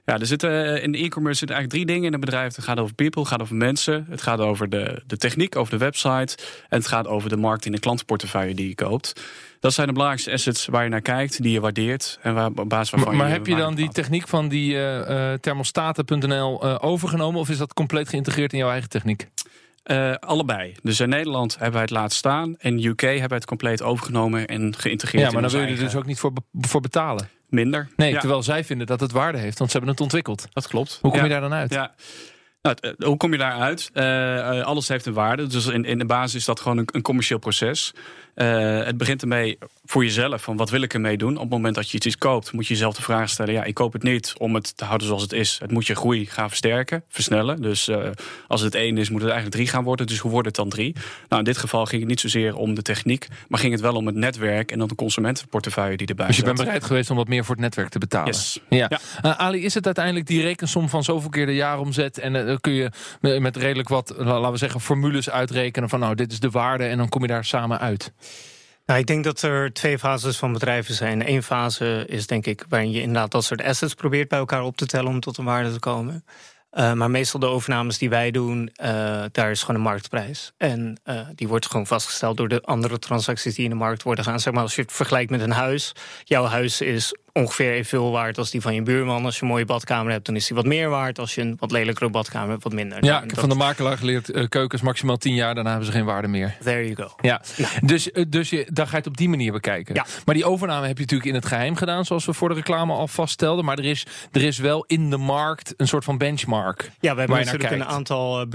Ja, 0.04 0.18
er 0.18 0.26
zitten 0.26 0.76
eh, 0.76 0.82
in 0.82 0.92
de 0.92 0.98
e-commerce 0.98 1.38
zitten 1.38 1.56
eigenlijk 1.56 1.70
drie 1.70 1.96
dingen 1.96 2.08
in 2.08 2.14
een 2.14 2.20
bedrijf. 2.20 2.56
Het 2.56 2.64
gaat 2.64 2.78
over 2.78 2.94
people, 2.94 3.20
het 3.20 3.30
gaat 3.30 3.40
over 3.40 3.56
mensen, 3.56 4.06
het 4.08 4.22
gaat 4.22 4.38
over 4.38 4.68
de, 4.68 5.02
de 5.06 5.16
techniek, 5.16 5.56
over 5.56 5.72
de 5.72 5.84
website 5.84 6.36
en 6.68 6.78
het 6.78 6.86
gaat 6.86 7.06
over 7.06 7.28
de 7.28 7.36
markt 7.36 7.66
in 7.66 7.72
de 7.72 7.78
klantenportefeuille 7.78 8.54
die 8.54 8.68
je 8.68 8.74
koopt. 8.74 9.20
Dat 9.60 9.72
zijn 9.72 9.86
de 9.86 9.92
belangrijkste 9.92 10.32
assets 10.32 10.66
waar 10.66 10.84
je 10.84 10.88
naar 10.88 11.00
kijkt, 11.00 11.42
die 11.42 11.52
je 11.52 11.60
waardeert 11.60 12.18
en 12.22 12.34
waar, 12.34 12.50
op 12.54 12.68
basis 12.68 12.90
waarvan 12.90 13.16
maar, 13.16 13.26
je. 13.26 13.30
Maar 13.30 13.38
heb 13.38 13.46
je 13.46 13.56
dan 13.56 13.74
die 13.74 13.88
techniek 13.88 14.28
van 14.28 14.48
die 14.50 14.74
uh, 14.74 15.32
thermostaten.nl 15.32 16.66
uh, 16.66 16.76
overgenomen 16.80 17.40
of 17.40 17.50
is 17.50 17.58
dat 17.58 17.74
compleet 17.74 18.08
geïntegreerd 18.08 18.52
in 18.52 18.58
jouw 18.58 18.70
eigen 18.70 18.88
techniek? 18.88 19.28
Uh, 19.84 20.14
allebei. 20.14 20.74
Dus 20.82 21.00
in 21.00 21.08
Nederland 21.08 21.52
hebben 21.52 21.72
wij 21.72 21.82
het 21.82 21.90
laten 21.90 22.16
staan. 22.16 22.56
En 22.58 22.78
in 22.78 22.84
UK 22.84 23.00
hebben 23.00 23.28
wij 23.28 23.36
het 23.36 23.46
compleet 23.46 23.82
overgenomen 23.82 24.46
en 24.46 24.74
geïntegreerd. 24.76 25.24
Ja, 25.24 25.30
maar 25.30 25.42
dan 25.42 25.50
wil 25.50 25.60
je 25.60 25.66
er 25.66 25.78
dus 25.78 25.96
ook 25.96 26.06
niet 26.06 26.18
voor, 26.18 26.32
voor 26.52 26.80
betalen. 26.80 27.28
Minder. 27.48 27.88
Nee, 27.96 28.18
terwijl 28.18 28.42
zij 28.42 28.64
vinden 28.64 28.86
dat 28.86 29.00
het 29.00 29.12
waarde 29.12 29.38
heeft, 29.38 29.58
want 29.58 29.70
ze 29.70 29.76
hebben 29.76 29.94
het 29.94 30.02
ontwikkeld. 30.02 30.46
Dat 30.52 30.68
klopt. 30.68 30.98
Hoe 31.00 31.10
kom 31.10 31.18
ja. 31.18 31.24
je 31.24 31.30
daar 31.30 31.40
dan 31.40 31.52
uit? 31.52 31.72
Ja. 31.72 31.94
Nou, 32.62 32.76
hoe 32.98 33.16
kom 33.16 33.32
je 33.32 33.38
daaruit? 33.38 33.90
Uh, 33.94 34.62
alles 34.62 34.88
heeft 34.88 35.06
een 35.06 35.12
waarde. 35.12 35.46
Dus 35.46 35.66
in, 35.66 35.84
in 35.84 35.98
de 35.98 36.04
basis 36.04 36.34
is 36.34 36.44
dat 36.44 36.60
gewoon 36.60 36.78
een, 36.78 36.88
een 36.92 37.02
commercieel 37.02 37.38
proces. 37.38 37.92
Uh, 38.40 38.84
het 38.84 38.96
begint 38.96 39.22
ermee 39.22 39.58
voor 39.84 40.04
jezelf, 40.04 40.42
van 40.42 40.56
wat 40.56 40.70
wil 40.70 40.82
ik 40.82 40.94
ermee 40.94 41.16
doen? 41.16 41.34
Op 41.34 41.40
het 41.40 41.50
moment 41.50 41.74
dat 41.74 41.90
je 41.90 42.00
iets 42.00 42.18
koopt, 42.18 42.52
moet 42.52 42.66
je 42.66 42.72
jezelf 42.74 42.94
de 42.94 43.02
vraag 43.02 43.28
stellen... 43.28 43.54
ja, 43.54 43.64
ik 43.64 43.74
koop 43.74 43.92
het 43.92 44.02
niet 44.02 44.34
om 44.38 44.54
het 44.54 44.76
te 44.76 44.84
houden 44.84 45.06
zoals 45.06 45.22
het 45.22 45.32
is. 45.32 45.58
Het 45.62 45.70
moet 45.70 45.86
je 45.86 45.94
groei 45.94 46.26
gaan 46.26 46.48
versterken, 46.48 47.04
versnellen. 47.08 47.62
Dus 47.62 47.88
uh, 47.88 48.08
als 48.48 48.60
het 48.60 48.74
één 48.74 48.98
is, 48.98 49.10
moet 49.10 49.20
het 49.20 49.30
eigenlijk 49.30 49.60
drie 49.60 49.68
gaan 49.68 49.84
worden. 49.84 50.06
Dus 50.06 50.18
hoe 50.18 50.30
wordt 50.30 50.46
het 50.46 50.56
dan 50.56 50.68
drie? 50.68 50.94
Nou, 51.28 51.42
in 51.42 51.44
dit 51.44 51.58
geval 51.58 51.86
ging 51.86 52.00
het 52.00 52.10
niet 52.10 52.20
zozeer 52.20 52.56
om 52.56 52.74
de 52.74 52.82
techniek... 52.82 53.26
maar 53.48 53.60
ging 53.60 53.72
het 53.72 53.80
wel 53.80 53.94
om 53.94 54.06
het 54.06 54.14
netwerk 54.14 54.72
en 54.72 54.78
dan 54.78 54.88
de 54.88 54.94
consumentenportefeuille 54.94 55.96
die 55.96 56.06
erbij 56.06 56.26
Dus 56.26 56.36
je 56.36 56.42
bent 56.42 56.56
bereid 56.56 56.84
geweest 56.84 57.10
om 57.10 57.16
wat 57.16 57.28
meer 57.28 57.44
voor 57.44 57.54
het 57.54 57.64
netwerk 57.64 57.88
te 57.88 57.98
betalen? 57.98 58.26
Yes. 58.26 58.60
Ja. 58.68 58.86
ja. 58.88 59.00
Uh, 59.22 59.38
Ali, 59.38 59.64
is 59.64 59.74
het 59.74 59.86
uiteindelijk 59.86 60.26
die 60.26 60.42
rekensom 60.42 60.88
van 60.88 61.04
zoveel 61.04 61.30
keer 61.30 61.46
de 61.46 61.54
jaaromzet... 61.54 62.18
en 62.18 62.32
dan 62.32 62.60
kun 62.60 62.72
je 62.72 62.90
met 63.20 63.56
redelijk 63.56 63.88
wat, 63.88 64.14
laten 64.16 64.52
we 64.52 64.58
zeggen, 64.58 64.80
formules 64.80 65.30
uitrekenen... 65.30 65.88
van 65.88 66.00
nou, 66.00 66.14
dit 66.14 66.32
is 66.32 66.40
de 66.40 66.50
waarde 66.50 66.84
en 66.84 66.96
dan 66.96 67.08
kom 67.08 67.22
je 67.22 67.28
daar 67.28 67.44
samen 67.44 67.80
uit? 67.80 68.12
Nou, 68.86 69.02
ik 69.02 69.06
denk 69.06 69.24
dat 69.24 69.42
er 69.42 69.72
twee 69.72 69.98
fases 69.98 70.36
van 70.36 70.52
bedrijven 70.52 70.94
zijn. 70.94 71.28
Eén 71.28 71.42
fase 71.42 72.04
is 72.06 72.26
denk 72.26 72.46
ik 72.46 72.64
waarin 72.68 72.90
je 72.90 73.00
inderdaad 73.00 73.30
dat 73.30 73.44
soort 73.44 73.62
assets 73.62 73.94
probeert 73.94 74.28
bij 74.28 74.38
elkaar 74.38 74.62
op 74.62 74.76
te 74.76 74.86
tellen 74.86 75.10
om 75.10 75.20
tot 75.20 75.36
een 75.36 75.44
waarde 75.44 75.72
te 75.72 75.78
komen. 75.78 76.24
Uh, 76.72 76.92
maar 76.92 77.10
meestal 77.10 77.40
de 77.40 77.46
overnames 77.46 77.98
die 77.98 78.10
wij 78.10 78.30
doen, 78.30 78.70
uh, 78.82 78.86
daar 79.32 79.50
is 79.50 79.60
gewoon 79.60 79.76
een 79.76 79.82
marktprijs. 79.82 80.52
En 80.56 81.00
uh, 81.04 81.20
die 81.34 81.48
wordt 81.48 81.66
gewoon 81.66 81.86
vastgesteld 81.86 82.36
door 82.36 82.48
de 82.48 82.62
andere 82.62 82.98
transacties 82.98 83.54
die 83.54 83.64
in 83.64 83.70
de 83.70 83.76
markt 83.76 84.02
worden 84.02 84.24
gaan. 84.24 84.40
Zeg 84.40 84.52
maar 84.52 84.62
als 84.62 84.74
je 84.74 84.82
het 84.82 84.92
vergelijkt 84.92 85.30
met 85.30 85.40
een 85.40 85.50
huis. 85.50 85.92
Jouw 86.24 86.44
huis 86.44 86.80
is 86.80 87.14
ongeveer 87.32 87.72
evenveel 87.72 88.10
waard 88.10 88.38
als 88.38 88.50
die 88.50 88.60
van 88.60 88.74
je 88.74 88.82
buurman. 88.82 89.24
Als 89.24 89.34
je 89.36 89.42
een 89.42 89.48
mooie 89.48 89.64
badkamer 89.64 90.12
hebt, 90.12 90.26
dan 90.26 90.36
is 90.36 90.46
die 90.46 90.56
wat 90.56 90.66
meer 90.66 90.88
waard. 90.88 91.18
Als 91.18 91.34
je 91.34 91.40
een 91.40 91.56
wat 91.58 91.70
lelijkere 91.70 92.10
badkamer 92.10 92.50
hebt, 92.50 92.62
wat 92.62 92.72
minder. 92.72 93.04
Ja, 93.04 93.22
ik 93.22 93.30
heb 93.30 93.38
van 93.38 93.48
de 93.48 93.54
makelaar 93.54 93.98
geleerd, 93.98 94.28
uh, 94.28 94.48
keukens 94.48 94.82
maximaal 94.82 95.16
10 95.16 95.34
jaar, 95.34 95.54
daarna 95.54 95.70
hebben 95.70 95.86
ze 95.86 95.92
geen 95.92 96.04
waarde 96.04 96.28
meer. 96.28 96.56
There 96.62 96.88
you 96.88 96.94
go. 96.94 97.14
Ja, 97.20 97.42
dus, 97.80 98.08
uh, 98.12 98.24
dus 98.28 98.50
je, 98.50 98.66
dan 98.72 98.84
ga 98.84 98.90
je 98.90 98.96
het 98.96 99.06
op 99.06 99.16
die 99.16 99.28
manier 99.28 99.52
bekijken. 99.52 99.94
Ja. 99.94 100.06
Maar 100.24 100.34
die 100.34 100.44
overname 100.44 100.86
heb 100.86 100.96
je 100.96 101.02
natuurlijk 101.02 101.28
in 101.28 101.34
het 101.34 101.46
geheim 101.46 101.76
gedaan, 101.76 102.04
zoals 102.04 102.24
we 102.24 102.32
voor 102.32 102.48
de 102.48 102.54
reclame 102.54 102.92
al 102.92 103.08
vaststelden. 103.08 103.64
Maar 103.64 103.78
er 103.78 103.84
is, 103.84 104.06
er 104.32 104.42
is 104.42 104.58
wel 104.58 104.84
in 104.86 105.10
de 105.10 105.16
markt 105.16 105.74
een 105.76 105.88
soort 105.88 106.04
van 106.04 106.18
benchmark. 106.18 106.90
Ja, 107.00 107.12
we 107.12 107.18
hebben 107.18 107.38
natuurlijk 107.38 107.70
een 107.70 107.84
aantal 107.84 108.40
eh, 108.40 108.46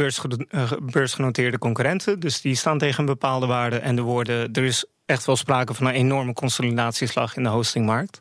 beursgenoteerde 0.91 1.57
concurrenten. 1.57 2.19
Dus 2.19 2.41
die 2.41 2.55
staan 2.55 2.77
tegen 2.77 2.99
een 2.99 3.05
bepaalde 3.05 3.45
waarde. 3.45 3.77
En 3.77 3.97
er, 3.97 4.03
worden, 4.03 4.53
er 4.53 4.63
is 4.63 4.85
echt 5.05 5.25
wel 5.25 5.35
sprake 5.35 5.73
van 5.73 5.85
een 5.85 5.93
enorme 5.93 6.33
consolidatieslag 6.33 7.35
in 7.35 7.43
de 7.43 7.49
hostingmarkt. 7.49 8.19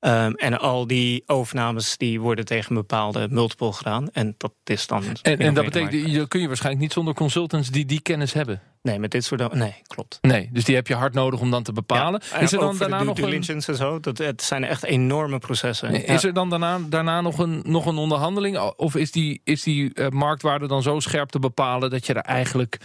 Um, 0.00 0.34
en 0.34 0.58
al 0.58 0.86
die 0.86 1.22
overnames 1.26 1.96
die 1.96 2.20
worden 2.20 2.44
tegen 2.44 2.70
een 2.70 2.76
bepaalde 2.76 3.28
multiple 3.30 3.72
gedaan. 3.72 4.10
En 4.10 4.34
dat 4.38 4.52
is 4.64 4.86
dan. 4.86 5.04
En, 5.22 5.38
en 5.38 5.54
dat 5.54 5.64
betekent, 5.64 6.10
je 6.10 6.28
kun 6.28 6.40
je 6.40 6.46
waarschijnlijk 6.46 6.82
niet 6.82 6.92
zonder 6.92 7.14
consultants 7.14 7.70
die 7.70 7.84
die 7.84 8.00
kennis 8.00 8.32
hebben. 8.32 8.62
Nee, 8.82 8.98
met 8.98 9.10
dit 9.10 9.24
soort. 9.24 9.54
Nee, 9.54 9.74
klopt. 9.86 10.18
Nee, 10.20 10.48
dus 10.52 10.64
die 10.64 10.74
heb 10.74 10.86
je 10.86 10.94
hard 10.94 11.14
nodig 11.14 11.40
om 11.40 11.50
dan 11.50 11.62
te 11.62 11.72
bepalen. 11.72 12.22
Ja, 12.30 12.38
is 12.38 12.52
er 12.52 12.58
dan 12.58 12.78
daarna 12.78 13.02
nog 13.02 13.18
een... 13.18 13.42
en 13.42 13.76
zo? 13.76 14.00
Dat, 14.00 14.18
het 14.18 14.42
zijn 14.42 14.64
echt 14.64 14.84
enorme 14.84 15.38
processen. 15.38 16.06
Is 16.06 16.24
er 16.24 16.32
dan 16.32 16.50
daarna, 16.50 16.78
daarna 16.88 17.20
nog, 17.20 17.38
een, 17.38 17.62
nog 17.64 17.86
een 17.86 17.96
onderhandeling? 17.96 18.58
Of 18.58 18.96
is 18.96 19.12
die, 19.12 19.40
is 19.44 19.62
die 19.62 19.90
uh, 19.94 20.08
marktwaarde 20.08 20.66
dan 20.66 20.82
zo 20.82 21.00
scherp 21.00 21.28
te 21.28 21.38
bepalen 21.38 21.90
dat 21.90 22.06
je 22.06 22.14
er 22.14 22.22
eigenlijk 22.22 22.78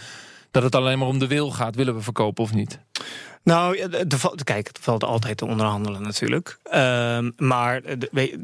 dat 0.56 0.64
het 0.64 0.74
alleen 0.74 0.98
maar 0.98 1.08
om 1.08 1.18
de 1.18 1.26
wil 1.26 1.50
gaat. 1.50 1.74
Willen 1.74 1.94
we 1.94 2.00
verkopen 2.00 2.44
of 2.44 2.54
niet? 2.54 2.78
Nou, 3.42 3.88
de, 3.88 4.16
kijk, 4.44 4.66
het 4.66 4.78
valt 4.80 5.04
altijd 5.04 5.36
te 5.36 5.46
onderhandelen 5.46 6.02
natuurlijk. 6.02 6.58
Um, 6.74 7.32
maar 7.36 7.80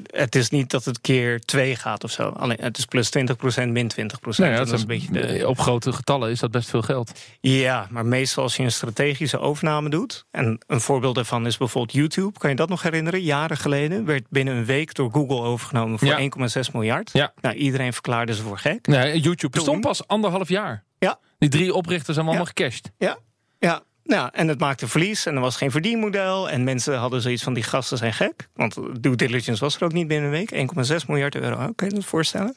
het 0.06 0.34
is 0.34 0.50
niet 0.50 0.70
dat 0.70 0.84
het 0.84 1.00
keer 1.00 1.40
twee 1.40 1.76
gaat 1.76 2.04
of 2.04 2.10
zo. 2.10 2.28
Alleen, 2.28 2.56
het 2.60 2.78
is 2.78 2.84
plus 2.84 3.10
20%, 3.18 3.20
min 3.68 3.90
20%. 3.92 3.94
Nee, 3.94 4.56
dat, 4.56 4.66
dat 4.66 4.72
is 4.72 4.80
een 4.80 4.86
beetje 4.86 5.12
de... 5.12 5.48
Op 5.48 5.58
grote 5.58 5.92
getallen 5.92 6.30
is 6.30 6.40
dat 6.40 6.50
best 6.50 6.70
veel 6.70 6.82
geld. 6.82 7.12
Ja, 7.40 7.86
maar 7.90 8.06
meestal 8.06 8.42
als 8.42 8.56
je 8.56 8.62
een 8.62 8.72
strategische 8.72 9.38
overname 9.38 9.88
doet... 9.88 10.24
en 10.30 10.58
een 10.66 10.80
voorbeeld 10.80 11.14
daarvan 11.14 11.46
is 11.46 11.56
bijvoorbeeld 11.56 11.96
YouTube. 11.96 12.38
Kan 12.38 12.50
je 12.50 12.56
dat 12.56 12.68
nog 12.68 12.82
herinneren? 12.82 13.22
Jaren 13.22 13.56
geleden 13.56 14.04
werd 14.04 14.24
binnen 14.28 14.54
een 14.54 14.64
week 14.64 14.94
door 14.94 15.10
Google 15.10 15.40
overgenomen... 15.40 15.98
voor 15.98 16.20
1,6 16.66 16.72
miljard. 16.72 17.10
Ja. 17.12 17.32
Nou, 17.40 17.54
iedereen 17.54 17.92
verklaarde 17.92 18.34
ze 18.34 18.42
voor 18.42 18.58
gek. 18.58 18.86
Nee, 18.86 19.20
YouTube 19.20 19.52
bestond 19.52 19.80
pas 19.80 20.06
anderhalf 20.06 20.48
jaar. 20.48 20.84
Ja. 21.02 21.18
Die 21.38 21.48
drie 21.48 21.74
oprichters 21.74 22.14
zijn 22.14 22.26
allemaal 22.26 22.44
ja. 22.44 22.52
gecashed. 22.56 22.92
Ja, 22.98 23.18
ja. 23.58 23.82
Nou, 24.04 24.28
en 24.32 24.48
het 24.48 24.58
maakte 24.58 24.88
verlies 24.88 25.26
en 25.26 25.34
er 25.34 25.40
was 25.40 25.56
geen 25.56 25.70
verdienmodel. 25.70 26.50
En 26.50 26.64
mensen 26.64 26.98
hadden 26.98 27.20
zoiets 27.20 27.42
van, 27.42 27.54
die 27.54 27.62
gasten 27.62 27.98
zijn 27.98 28.12
gek. 28.12 28.48
Want 28.54 28.74
due 29.00 29.16
diligence 29.16 29.64
was 29.64 29.76
er 29.76 29.84
ook 29.84 29.92
niet 29.92 30.08
binnen 30.08 30.32
een 30.32 30.46
week. 30.46 31.00
1,6 31.00 31.06
miljard 31.06 31.34
euro, 31.34 31.72
kan 31.76 31.88
je 31.88 31.94
dat 31.94 32.04
voorstellen? 32.04 32.54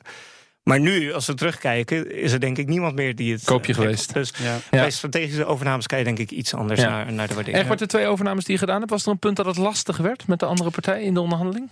Maar 0.63 0.79
nu, 0.79 1.13
als 1.13 1.25
we 1.25 1.33
terugkijken, 1.33 2.11
is 2.11 2.31
er 2.31 2.39
denk 2.39 2.57
ik 2.57 2.67
niemand 2.67 2.95
meer 2.95 3.15
die 3.15 3.33
het... 3.33 3.43
Koopje 3.43 3.71
uh, 3.71 3.79
geweest. 3.79 4.13
Dus 4.13 4.33
ja. 4.37 4.57
bij 4.69 4.91
strategische 4.91 5.45
overnames 5.45 5.87
kan 5.87 5.97
je 5.97 6.03
denk 6.03 6.19
ik 6.19 6.31
iets 6.31 6.53
anders 6.53 6.79
naar, 6.79 7.13
naar 7.13 7.27
de 7.27 7.33
waardering. 7.33 7.57
Echt, 7.57 7.67
wat 7.67 7.79
de 7.79 7.85
twee 7.85 8.07
overnames 8.07 8.43
die 8.43 8.53
je 8.53 8.59
gedaan 8.59 8.79
hebt, 8.79 8.91
was 8.91 9.05
er 9.05 9.11
een 9.11 9.19
punt 9.19 9.35
dat 9.35 9.45
het 9.45 9.57
lastig 9.57 9.97
werd 9.97 10.27
met 10.27 10.39
de 10.39 10.45
andere 10.45 10.69
partij 10.69 11.03
in 11.03 11.13
de 11.13 11.21
onderhandeling? 11.21 11.71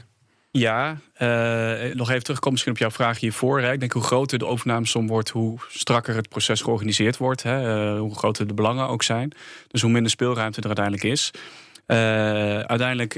Ja, 0.57 0.97
uh, 1.17 1.93
nog 1.93 2.09
even 2.09 2.23
terugkomen 2.23 2.51
misschien 2.51 2.71
op 2.71 2.77
jouw 2.77 2.91
vraag 2.91 3.19
hiervoor. 3.19 3.61
Hè. 3.61 3.71
Ik 3.71 3.79
denk 3.79 3.91
hoe 3.91 4.03
groter 4.03 4.39
de 4.39 4.45
overnamesom 4.45 5.07
wordt, 5.07 5.29
hoe 5.29 5.59
strakker 5.69 6.15
het 6.15 6.29
proces 6.29 6.61
georganiseerd 6.61 7.17
wordt. 7.17 7.43
Hè. 7.43 7.93
Uh, 7.93 7.99
hoe 7.99 8.15
groter 8.15 8.47
de 8.47 8.53
belangen 8.53 8.87
ook 8.87 9.03
zijn. 9.03 9.31
Dus 9.67 9.81
hoe 9.81 9.91
minder 9.91 10.11
speelruimte 10.11 10.59
er 10.59 10.65
uiteindelijk 10.65 11.05
is. 11.05 11.31
Uh, 11.87 11.97
uiteindelijk 12.59 13.13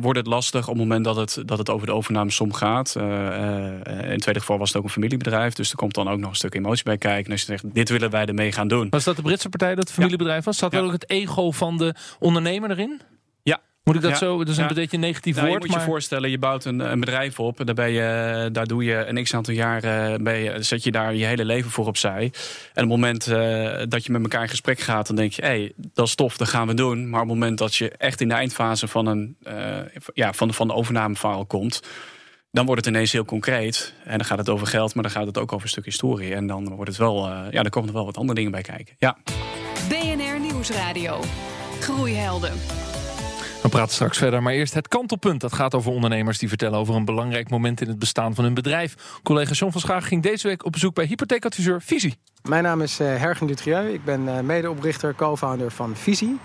wordt 0.00 0.18
het 0.18 0.26
lastig 0.26 0.60
op 0.60 0.74
het 0.74 0.82
moment 0.82 1.04
dat 1.04 1.16
het, 1.16 1.42
dat 1.46 1.58
het 1.58 1.70
over 1.70 1.86
de 1.86 1.92
overnamesom 1.92 2.52
gaat. 2.52 2.94
in 2.96 3.02
het 3.84 4.20
tweede 4.20 4.40
geval 4.40 4.58
was 4.58 4.68
het 4.68 4.76
ook 4.76 4.84
een 4.84 4.90
familiebedrijf. 4.90 5.54
Dus 5.54 5.70
er 5.70 5.76
komt 5.76 5.94
dan 5.94 6.08
ook 6.08 6.18
nog 6.18 6.30
een 6.30 6.36
stuk 6.36 6.54
emotie 6.54 6.84
bij 6.84 6.98
kijken. 6.98 7.24
En 7.24 7.32
als 7.32 7.40
je 7.40 7.46
zegt, 7.46 7.74
dit 7.74 7.88
willen 7.88 8.10
wij 8.10 8.26
ermee 8.26 8.52
gaan 8.52 8.68
doen. 8.68 8.86
Was 8.90 9.04
dat 9.04 9.16
de 9.16 9.22
Britse 9.22 9.48
partij 9.48 9.74
dat 9.74 9.84
het 9.84 9.92
familiebedrijf 9.92 10.44
was? 10.44 10.58
Zat 10.58 10.72
ja. 10.72 10.80
ook 10.80 10.92
het 10.92 11.10
ego 11.10 11.50
van 11.50 11.78
de 11.78 11.94
ondernemer 12.18 12.70
erin? 12.70 13.00
Moet 13.84 13.94
ik 13.94 14.00
dat 14.02 14.18
zo? 14.18 14.38
Dat 14.38 14.48
is 14.48 14.56
een 14.56 14.74
beetje 14.74 14.96
een 14.96 15.02
negatief 15.02 15.36
nou, 15.36 15.48
woord. 15.48 15.62
Je 15.62 15.68
moet 15.68 15.78
je 15.78 15.84
voorstellen, 15.84 16.30
je 16.30 16.38
bouwt 16.38 16.64
een, 16.64 16.80
een, 16.80 17.00
bedrijf 17.00 17.40
op. 17.40 17.66
Daar, 17.66 17.74
ben 17.74 17.90
je, 17.90 18.48
daar 18.52 18.66
doe 18.66 18.84
je 18.84 19.04
een 19.06 19.22
x 19.22 19.34
aantal 19.34 19.54
jaar. 19.54 19.80
Ben 20.22 20.38
je, 20.38 20.62
zet 20.62 20.84
je 20.84 20.90
daar 20.90 21.14
je 21.14 21.24
hele 21.24 21.44
leven 21.44 21.70
voor 21.70 21.86
opzij. 21.86 22.22
En 22.22 22.84
op 22.84 22.90
het 22.90 23.00
moment 23.00 23.28
uh, 23.28 23.82
dat 23.88 24.04
je 24.04 24.12
met 24.12 24.22
elkaar 24.22 24.42
in 24.42 24.48
gesprek 24.48 24.80
gaat, 24.80 25.06
dan 25.06 25.16
denk 25.16 25.32
je: 25.32 25.42
hé, 25.42 25.48
hey, 25.48 25.72
dat 25.76 26.06
is 26.06 26.14
tof, 26.14 26.36
dat 26.36 26.48
gaan 26.48 26.66
we 26.66 26.74
doen. 26.74 27.10
Maar 27.10 27.20
op 27.20 27.28
het 27.28 27.38
moment 27.38 27.58
dat 27.58 27.74
je 27.74 27.90
echt 27.90 28.20
in 28.20 28.28
de 28.28 28.34
eindfase 28.34 28.88
van, 28.88 29.06
een, 29.06 29.36
uh, 29.42 29.78
ja, 30.14 30.32
van, 30.32 30.54
van 30.54 30.66
de 30.68 30.74
overnameverhaal 30.74 31.46
komt. 31.46 31.82
Dan 32.50 32.66
wordt 32.66 32.84
het 32.84 32.94
ineens 32.94 33.12
heel 33.12 33.24
concreet. 33.24 33.94
En 34.04 34.18
dan 34.18 34.26
gaat 34.26 34.38
het 34.38 34.48
over 34.48 34.66
geld, 34.66 34.94
maar 34.94 35.02
dan 35.02 35.12
gaat 35.12 35.26
het 35.26 35.38
ook 35.38 35.52
over 35.52 35.64
een 35.64 35.72
stuk 35.72 35.84
historie. 35.84 36.34
En 36.34 36.46
dan 36.46 36.74
wordt 36.74 36.90
het 36.90 36.98
wel, 36.98 37.28
uh, 37.28 37.40
ja, 37.50 37.62
dan 37.62 37.70
komen 37.70 37.88
er 37.88 37.94
wel 37.94 38.04
wat 38.04 38.16
andere 38.16 38.34
dingen 38.34 38.50
bij 38.50 38.62
kijken. 38.62 38.94
Ja. 38.98 39.16
BNR 39.88 40.40
Nieuwsradio. 40.40 41.20
Groeihelden. 41.80 42.52
We 43.62 43.68
praten 43.68 43.94
straks 43.94 44.18
verder, 44.18 44.42
maar 44.42 44.52
eerst 44.52 44.74
het 44.74 44.88
kantelpunt. 44.88 45.40
Dat 45.40 45.52
gaat 45.52 45.74
over 45.74 45.92
ondernemers 45.92 46.38
die 46.38 46.48
vertellen 46.48 46.78
over 46.78 46.94
een 46.94 47.04
belangrijk 47.04 47.50
moment 47.50 47.80
in 47.80 47.88
het 47.88 47.98
bestaan 47.98 48.34
van 48.34 48.44
hun 48.44 48.54
bedrijf. 48.54 48.94
Collega 49.22 49.52
John 49.52 49.72
van 49.72 49.80
Schaag 49.80 50.08
ging 50.08 50.22
deze 50.22 50.48
week 50.48 50.64
op 50.64 50.72
bezoek 50.72 50.94
bij 50.94 51.04
hypotheekadviseur 51.04 51.82
Visie. 51.82 52.14
Mijn 52.42 52.62
naam 52.62 52.80
is 52.80 53.00
uh, 53.00 53.06
Hergen 53.06 53.46
Dutrieu. 53.46 53.92
Ik 53.92 54.04
ben 54.04 54.22
uh, 54.22 54.40
medeoprichter, 54.40 55.14
co-founder 55.14 55.70
van 55.70 55.96
Visie. 55.96 56.38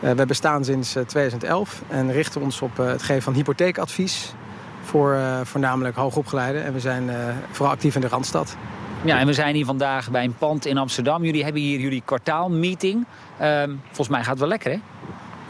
Uh, 0.00 0.10
we 0.10 0.26
bestaan 0.26 0.64
sinds 0.64 0.96
2011 1.06 1.82
en 1.88 2.12
richten 2.12 2.40
ons 2.40 2.60
op 2.60 2.76
het 2.76 3.02
geven 3.02 3.22
van 3.22 3.34
hypotheekadvies 3.34 4.32
voor 4.82 5.18
voornamelijk 5.42 5.96
hoogopgeleiden. 5.96 6.64
En 6.64 6.72
we 6.72 6.80
zijn 6.80 7.10
vooral 7.50 7.74
actief 7.74 7.94
in 7.94 8.00
de 8.00 8.08
Randstad. 8.08 8.56
Ja, 9.04 9.18
en 9.18 9.26
we 9.26 9.32
zijn 9.32 9.54
hier 9.54 9.64
vandaag 9.64 10.10
bij 10.10 10.24
een 10.24 10.34
pand 10.34 10.66
in 10.66 10.78
Amsterdam. 10.78 11.24
Jullie 11.24 11.44
hebben 11.44 11.62
hier 11.62 11.80
jullie 11.80 12.02
kwartaalmeeting. 12.04 13.06
Ehm, 13.38 13.70
volgens 13.86 14.08
mij 14.08 14.20
gaat 14.20 14.30
het 14.30 14.38
wel 14.38 14.48
lekker, 14.48 14.70
hè? 14.70 14.78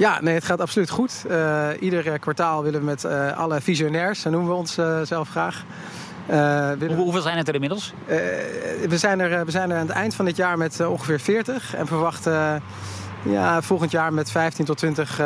Ja, 0.01 0.21
nee, 0.21 0.35
het 0.35 0.45
gaat 0.45 0.61
absoluut 0.61 0.91
goed. 0.91 1.25
Uh, 1.31 1.69
ieder 1.81 2.19
kwartaal 2.19 2.63
willen 2.63 2.81
we 2.81 2.87
met 2.87 3.05
uh, 3.05 3.39
alle 3.39 3.61
visionairs, 3.61 4.21
zo 4.21 4.31
noemen 4.31 4.51
we 4.51 4.57
ons 4.57 4.79
uh, 4.79 5.01
zelf 5.03 5.29
graag. 5.29 5.65
Willen... 6.79 6.97
Hoeveel 6.97 7.21
zijn 7.21 7.37
het 7.37 7.49
er 7.49 7.55
inmiddels? 7.55 7.93
we, 8.89 8.99
zijn 8.99 9.21
er, 9.21 9.45
we 9.45 9.51
zijn 9.51 9.71
er 9.71 9.77
aan 9.77 9.87
het 9.87 9.97
eind 9.97 10.15
van 10.15 10.25
dit 10.25 10.37
jaar 10.37 10.59
met 10.59 10.87
ongeveer 10.87 11.21
40 11.21 11.75
en 11.75 11.87
verwachten 11.87 12.63
ja, 13.23 13.63
volgend 13.63 13.91
jaar 13.91 14.13
met 14.13 14.31
15 14.31 14.65
tot 14.65 14.79
20 14.79 15.21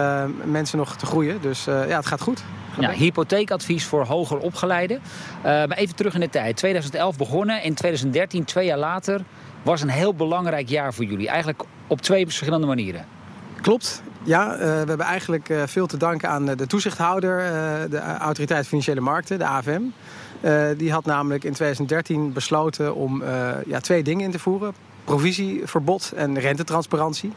mensen 0.44 0.78
nog 0.78 0.96
te 0.96 1.06
groeien. 1.06 1.40
Dus 1.40 1.64
ja, 1.64 1.96
het 1.96 2.06
gaat 2.06 2.20
goed. 2.20 2.44
Ja, 2.78 2.90
hypotheekadvies 2.90 3.84
voor 3.84 4.04
hoger 4.04 4.38
opgeleiden. 4.38 5.00
maar 5.42 5.70
even 5.70 5.94
terug 5.94 6.14
in 6.14 6.20
de 6.20 6.30
tijd. 6.30 6.56
2011 6.56 7.16
begonnen, 7.16 7.62
in 7.62 7.74
2013, 7.74 8.44
twee 8.44 8.66
jaar 8.66 8.78
later, 8.78 9.20
was 9.62 9.82
een 9.82 9.88
heel 9.88 10.14
belangrijk 10.14 10.68
jaar 10.68 10.94
voor 10.94 11.04
jullie. 11.04 11.28
Eigenlijk 11.28 11.62
op 11.87 12.00
twee 12.00 12.24
verschillende 12.24 12.66
manieren. 12.66 13.04
Klopt. 13.64 14.03
Ja, 14.22 14.53
uh, 14.53 14.59
we 14.59 14.64
hebben 14.64 15.00
eigenlijk 15.00 15.48
uh, 15.48 15.62
veel 15.66 15.87
te 15.87 15.96
danken 15.96 16.29
aan 16.29 16.44
de 16.44 16.66
toezichthouder, 16.66 17.38
de 17.90 17.98
Autoriteit 18.00 18.66
Financiële 18.66 19.00
Markten, 19.00 19.38
de 19.38 19.46
AFM. 19.46 19.83
die 20.77 20.92
had 20.92 21.05
namelijk 21.05 21.44
in 21.44 21.53
2013 21.53 22.33
besloten 22.33 22.94
om 22.94 23.22
ja, 23.66 23.81
twee 23.81 24.03
dingen 24.03 24.24
in 24.24 24.31
te 24.31 24.38
voeren. 24.38 24.74
Provisieverbod 25.05 26.12
en 26.16 26.38
rentetransparantie. 26.38 27.33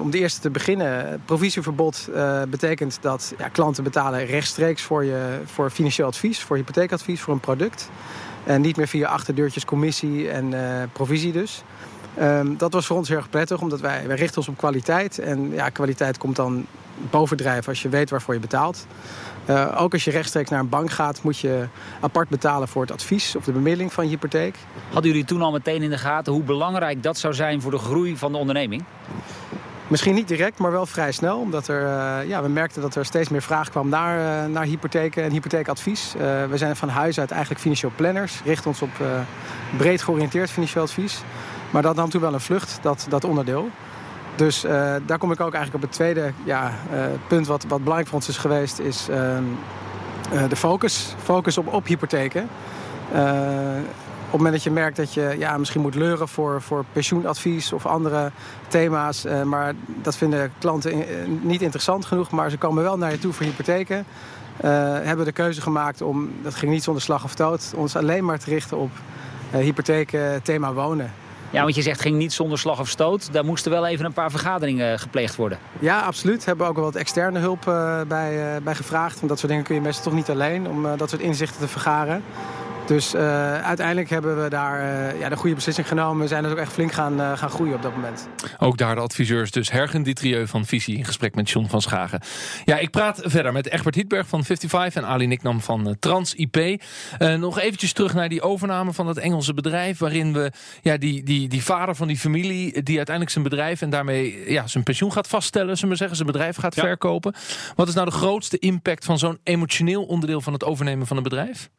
om 0.00 0.10
de 0.10 0.18
eerste 0.18 0.40
te 0.40 0.50
beginnen, 0.50 1.22
provisieverbod 1.24 2.08
betekent 2.48 2.98
dat 3.00 3.34
ja, 3.38 3.48
klanten 3.48 3.84
betalen 3.84 4.26
rechtstreeks 4.26 4.82
voor, 4.82 5.04
je, 5.04 5.40
voor 5.44 5.70
financieel 5.70 6.06
advies, 6.06 6.40
voor 6.40 6.56
hypotheekadvies, 6.56 7.20
voor 7.20 7.34
een 7.34 7.40
product. 7.40 7.90
En 8.44 8.60
niet 8.60 8.76
meer 8.76 8.88
via 8.88 9.08
achterdeurtjes 9.08 9.64
commissie 9.64 10.30
en 10.30 10.54
provisie 10.92 11.32
dus. 11.32 11.64
Um, 12.20 12.56
dat 12.56 12.72
was 12.72 12.86
voor 12.86 12.96
ons 12.96 13.08
heel 13.08 13.16
erg 13.16 13.30
prettig, 13.30 13.60
omdat 13.60 13.80
wij, 13.80 14.06
wij 14.06 14.16
richten 14.16 14.38
ons 14.38 14.48
op 14.48 14.56
kwaliteit. 14.56 15.18
En 15.18 15.52
ja, 15.52 15.68
kwaliteit 15.68 16.18
komt 16.18 16.36
dan 16.36 16.66
bovendrijven 17.10 17.68
als 17.68 17.82
je 17.82 17.88
weet 17.88 18.10
waarvoor 18.10 18.34
je 18.34 18.40
betaalt. 18.40 18.86
Uh, 19.50 19.80
ook 19.80 19.92
als 19.92 20.04
je 20.04 20.10
rechtstreeks 20.10 20.50
naar 20.50 20.60
een 20.60 20.68
bank 20.68 20.90
gaat, 20.90 21.22
moet 21.22 21.38
je 21.38 21.66
apart 22.00 22.28
betalen 22.28 22.68
voor 22.68 22.82
het 22.82 22.92
advies 22.92 23.36
of 23.36 23.44
de 23.44 23.52
bemiddeling 23.52 23.92
van 23.92 24.04
je 24.04 24.10
hypotheek. 24.10 24.56
Hadden 24.92 25.10
jullie 25.10 25.26
toen 25.26 25.42
al 25.42 25.52
meteen 25.52 25.82
in 25.82 25.90
de 25.90 25.98
gaten 25.98 26.32
hoe 26.32 26.42
belangrijk 26.42 27.02
dat 27.02 27.18
zou 27.18 27.34
zijn 27.34 27.60
voor 27.60 27.70
de 27.70 27.78
groei 27.78 28.16
van 28.16 28.32
de 28.32 28.38
onderneming? 28.38 28.84
Misschien 29.88 30.14
niet 30.14 30.28
direct, 30.28 30.58
maar 30.58 30.70
wel 30.70 30.86
vrij 30.86 31.12
snel. 31.12 31.38
Omdat 31.38 31.68
er, 31.68 31.82
uh, 31.82 32.28
ja, 32.28 32.42
we 32.42 32.48
merkten 32.48 32.82
dat 32.82 32.94
er 32.94 33.04
steeds 33.04 33.28
meer 33.28 33.42
vraag 33.42 33.70
kwam 33.70 33.88
naar, 33.88 34.46
uh, 34.46 34.52
naar 34.52 34.64
hypotheken 34.64 35.22
en 35.22 35.30
hypotheekadvies. 35.30 36.14
we 36.48 36.56
zijn 36.56 36.76
van 36.76 36.88
huis 36.88 37.18
uit 37.20 37.30
eigenlijk 37.30 37.60
financieel 37.60 37.92
planners. 37.96 38.40
Richten 38.44 38.66
ons 38.66 38.82
op 38.82 38.90
breed 39.76 40.02
georiënteerd 40.02 40.50
financieel 40.50 40.82
advies. 40.82 41.22
Maar 41.74 41.82
dat 41.82 41.96
nam 41.96 42.10
toen 42.10 42.20
wel 42.20 42.34
een 42.34 42.40
vlucht, 42.40 42.78
dat, 42.82 43.06
dat 43.08 43.24
onderdeel. 43.24 43.68
Dus 44.36 44.64
uh, 44.64 44.70
daar 45.06 45.18
kom 45.18 45.32
ik 45.32 45.40
ook 45.40 45.54
eigenlijk 45.54 45.84
op 45.84 45.90
het 45.90 45.92
tweede 45.92 46.32
ja, 46.44 46.72
uh, 46.92 47.04
punt 47.28 47.46
wat, 47.46 47.64
wat 47.68 47.78
belangrijk 47.78 48.06
voor 48.06 48.18
ons 48.18 48.28
is 48.28 48.36
geweest, 48.36 48.78
is 48.78 49.08
uh, 49.10 49.16
de 50.48 50.56
focus. 50.56 51.14
Focus 51.22 51.58
op, 51.58 51.72
op 51.72 51.86
hypotheken. 51.86 52.42
op 52.42 53.18
het 53.18 54.32
moment 54.32 54.52
dat 54.52 54.62
je 54.62 54.70
merkt 54.70 54.96
dat 54.96 55.14
je 55.14 55.34
ja, 55.38 55.58
misschien 55.58 55.80
moet 55.80 55.94
leuren 55.94 56.28
voor, 56.28 56.62
voor 56.62 56.84
pensioenadvies 56.92 57.72
of 57.72 57.86
andere 57.86 58.30
thema's. 58.68 59.24
maar 59.44 59.74
dat 60.02 60.16
vinden 60.16 60.52
klanten 60.58 61.04
niet 61.42 61.62
interessant 61.62 62.04
genoeg, 62.04 62.30
maar 62.30 62.50
ze 62.50 62.58
komen 62.58 62.82
wel 62.82 62.98
naar 62.98 63.10
je 63.10 63.18
toe 63.18 63.32
voor 63.32 63.46
hypotheken. 63.46 64.06
hebben 65.02 65.24
de 65.24 65.32
keuze 65.32 65.60
gemaakt 65.60 66.02
om, 66.02 66.30
dat 66.42 66.54
ging 66.54 66.72
niet 66.72 66.82
zonder 66.82 67.02
slag 67.02 67.24
of 67.24 67.30
stoot, 67.30 67.72
ons 67.76 67.96
alleen 67.96 68.24
maar 68.24 68.38
te 68.38 68.50
richten 68.50 68.76
op 68.76 68.90
hypotheken 69.50 70.42
thema 70.42 70.72
wonen. 70.72 71.12
Ja, 71.54 71.62
want 71.62 71.74
je 71.74 71.82
zegt 71.82 72.00
ging 72.00 72.16
niet 72.16 72.32
zonder 72.32 72.58
slag 72.58 72.80
of 72.80 72.88
stoot. 72.88 73.32
Daar 73.32 73.44
moesten 73.44 73.70
wel 73.70 73.86
even 73.86 74.04
een 74.04 74.12
paar 74.12 74.30
vergaderingen 74.30 74.92
eh, 74.92 74.98
gepleegd 74.98 75.36
worden. 75.36 75.58
Ja, 75.78 76.00
absoluut. 76.00 76.44
Hebben 76.44 76.66
ook 76.66 76.74
wel 76.74 76.84
wat 76.84 76.94
externe 76.94 77.38
hulp 77.38 77.66
uh, 77.68 78.00
bij, 78.08 78.54
uh, 78.56 78.62
bij 78.62 78.74
gevraagd. 78.74 79.16
Want 79.16 79.28
dat 79.28 79.38
soort 79.38 79.50
dingen 79.50 79.64
kun 79.64 79.74
je 79.74 79.80
meestal 79.80 80.04
toch 80.04 80.12
niet 80.12 80.30
alleen 80.30 80.68
om 80.68 80.96
dat 80.96 81.10
soort 81.10 81.22
inzichten 81.22 81.60
te 81.60 81.68
vergaren. 81.68 82.22
Dus 82.86 83.14
uh, 83.14 83.20
uiteindelijk 83.62 84.10
hebben 84.10 84.42
we 84.42 84.48
daar 84.48 84.80
uh, 84.80 85.20
ja, 85.20 85.28
de 85.28 85.36
goede 85.36 85.54
beslissing 85.54 85.88
genomen. 85.88 86.22
We 86.22 86.28
zijn 86.28 86.42
dus 86.42 86.52
ook 86.52 86.58
echt 86.58 86.72
flink 86.72 86.92
gaan, 86.92 87.20
uh, 87.20 87.38
gaan 87.38 87.50
groeien 87.50 87.74
op 87.74 87.82
dat 87.82 87.94
moment. 87.94 88.28
Ook 88.58 88.76
daar 88.76 88.94
de 88.94 89.00
adviseurs, 89.00 89.50
dus 89.50 89.70
Hergen 89.70 90.02
Dietrieu 90.02 90.46
van 90.46 90.66
Visie 90.66 90.96
in 90.96 91.04
gesprek 91.04 91.34
met 91.34 91.50
John 91.50 91.66
van 91.66 91.82
Schagen. 91.82 92.20
Ja, 92.64 92.78
ik 92.78 92.90
praat 92.90 93.20
verder 93.24 93.52
met 93.52 93.68
Egbert 93.68 93.94
Hietberg 93.94 94.26
van 94.26 94.44
55 94.44 95.02
en 95.02 95.08
Ali 95.08 95.26
Niknam 95.26 95.60
van 95.60 95.96
Trans 95.98 96.34
IP. 96.34 96.82
nog 97.38 97.58
eventjes 97.58 97.92
terug 97.92 98.14
naar 98.14 98.28
die 98.28 98.42
overname 98.42 98.92
van 98.92 99.06
het 99.06 99.18
Engelse 99.18 99.54
bedrijf. 99.54 99.98
Waarin 99.98 100.32
we 100.32 100.52
ja, 100.82 100.96
die, 100.96 101.22
die, 101.22 101.48
die 101.48 101.62
vader 101.64 101.94
van 101.94 102.06
die 102.06 102.18
familie, 102.18 102.82
die 102.82 102.96
uiteindelijk 102.96 103.30
zijn 103.30 103.44
bedrijf 103.44 103.82
en 103.82 103.90
daarmee 103.90 104.52
ja, 104.52 104.66
zijn 104.66 104.84
pensioen 104.84 105.12
gaat 105.12 105.28
vaststellen, 105.28 105.74
zullen 105.74 105.90
we 105.90 105.96
zeggen, 105.96 106.16
zijn 106.16 106.30
bedrijf 106.30 106.56
gaat 106.56 106.74
verkopen. 106.74 107.34
Wat 107.74 107.88
is 107.88 107.94
nou 107.94 108.06
de 108.06 108.16
grootste 108.16 108.58
impact 108.58 109.04
van 109.04 109.18
zo'n 109.18 109.38
emotioneel 109.42 110.04
onderdeel 110.04 110.40
van 110.40 110.52
het 110.52 110.64
overnemen 110.64 111.06
van 111.06 111.16
een 111.16 111.22
bedrijf? 111.22 111.70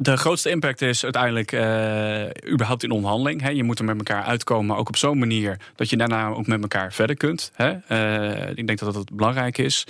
De 0.00 0.16
grootste 0.16 0.50
impact 0.50 0.82
is 0.82 1.04
uiteindelijk 1.04 1.52
uh, 1.52 2.52
überhaupt 2.52 2.82
in 2.82 2.90
onderhandeling. 2.90 3.42
Hè. 3.42 3.48
Je 3.48 3.62
moet 3.62 3.78
er 3.78 3.84
met 3.84 3.96
elkaar 3.96 4.22
uitkomen, 4.22 4.76
ook 4.76 4.88
op 4.88 4.96
zo'n 4.96 5.18
manier 5.18 5.56
dat 5.76 5.90
je 5.90 5.96
daarna 5.96 6.28
ook 6.28 6.46
met 6.46 6.62
elkaar 6.62 6.92
verder 6.92 7.16
kunt. 7.16 7.52
Hè. 7.54 7.72
Uh, 7.88 8.48
ik 8.54 8.66
denk 8.66 8.78
dat 8.78 8.94
dat 8.94 9.12
belangrijk 9.12 9.58
is. 9.58 9.86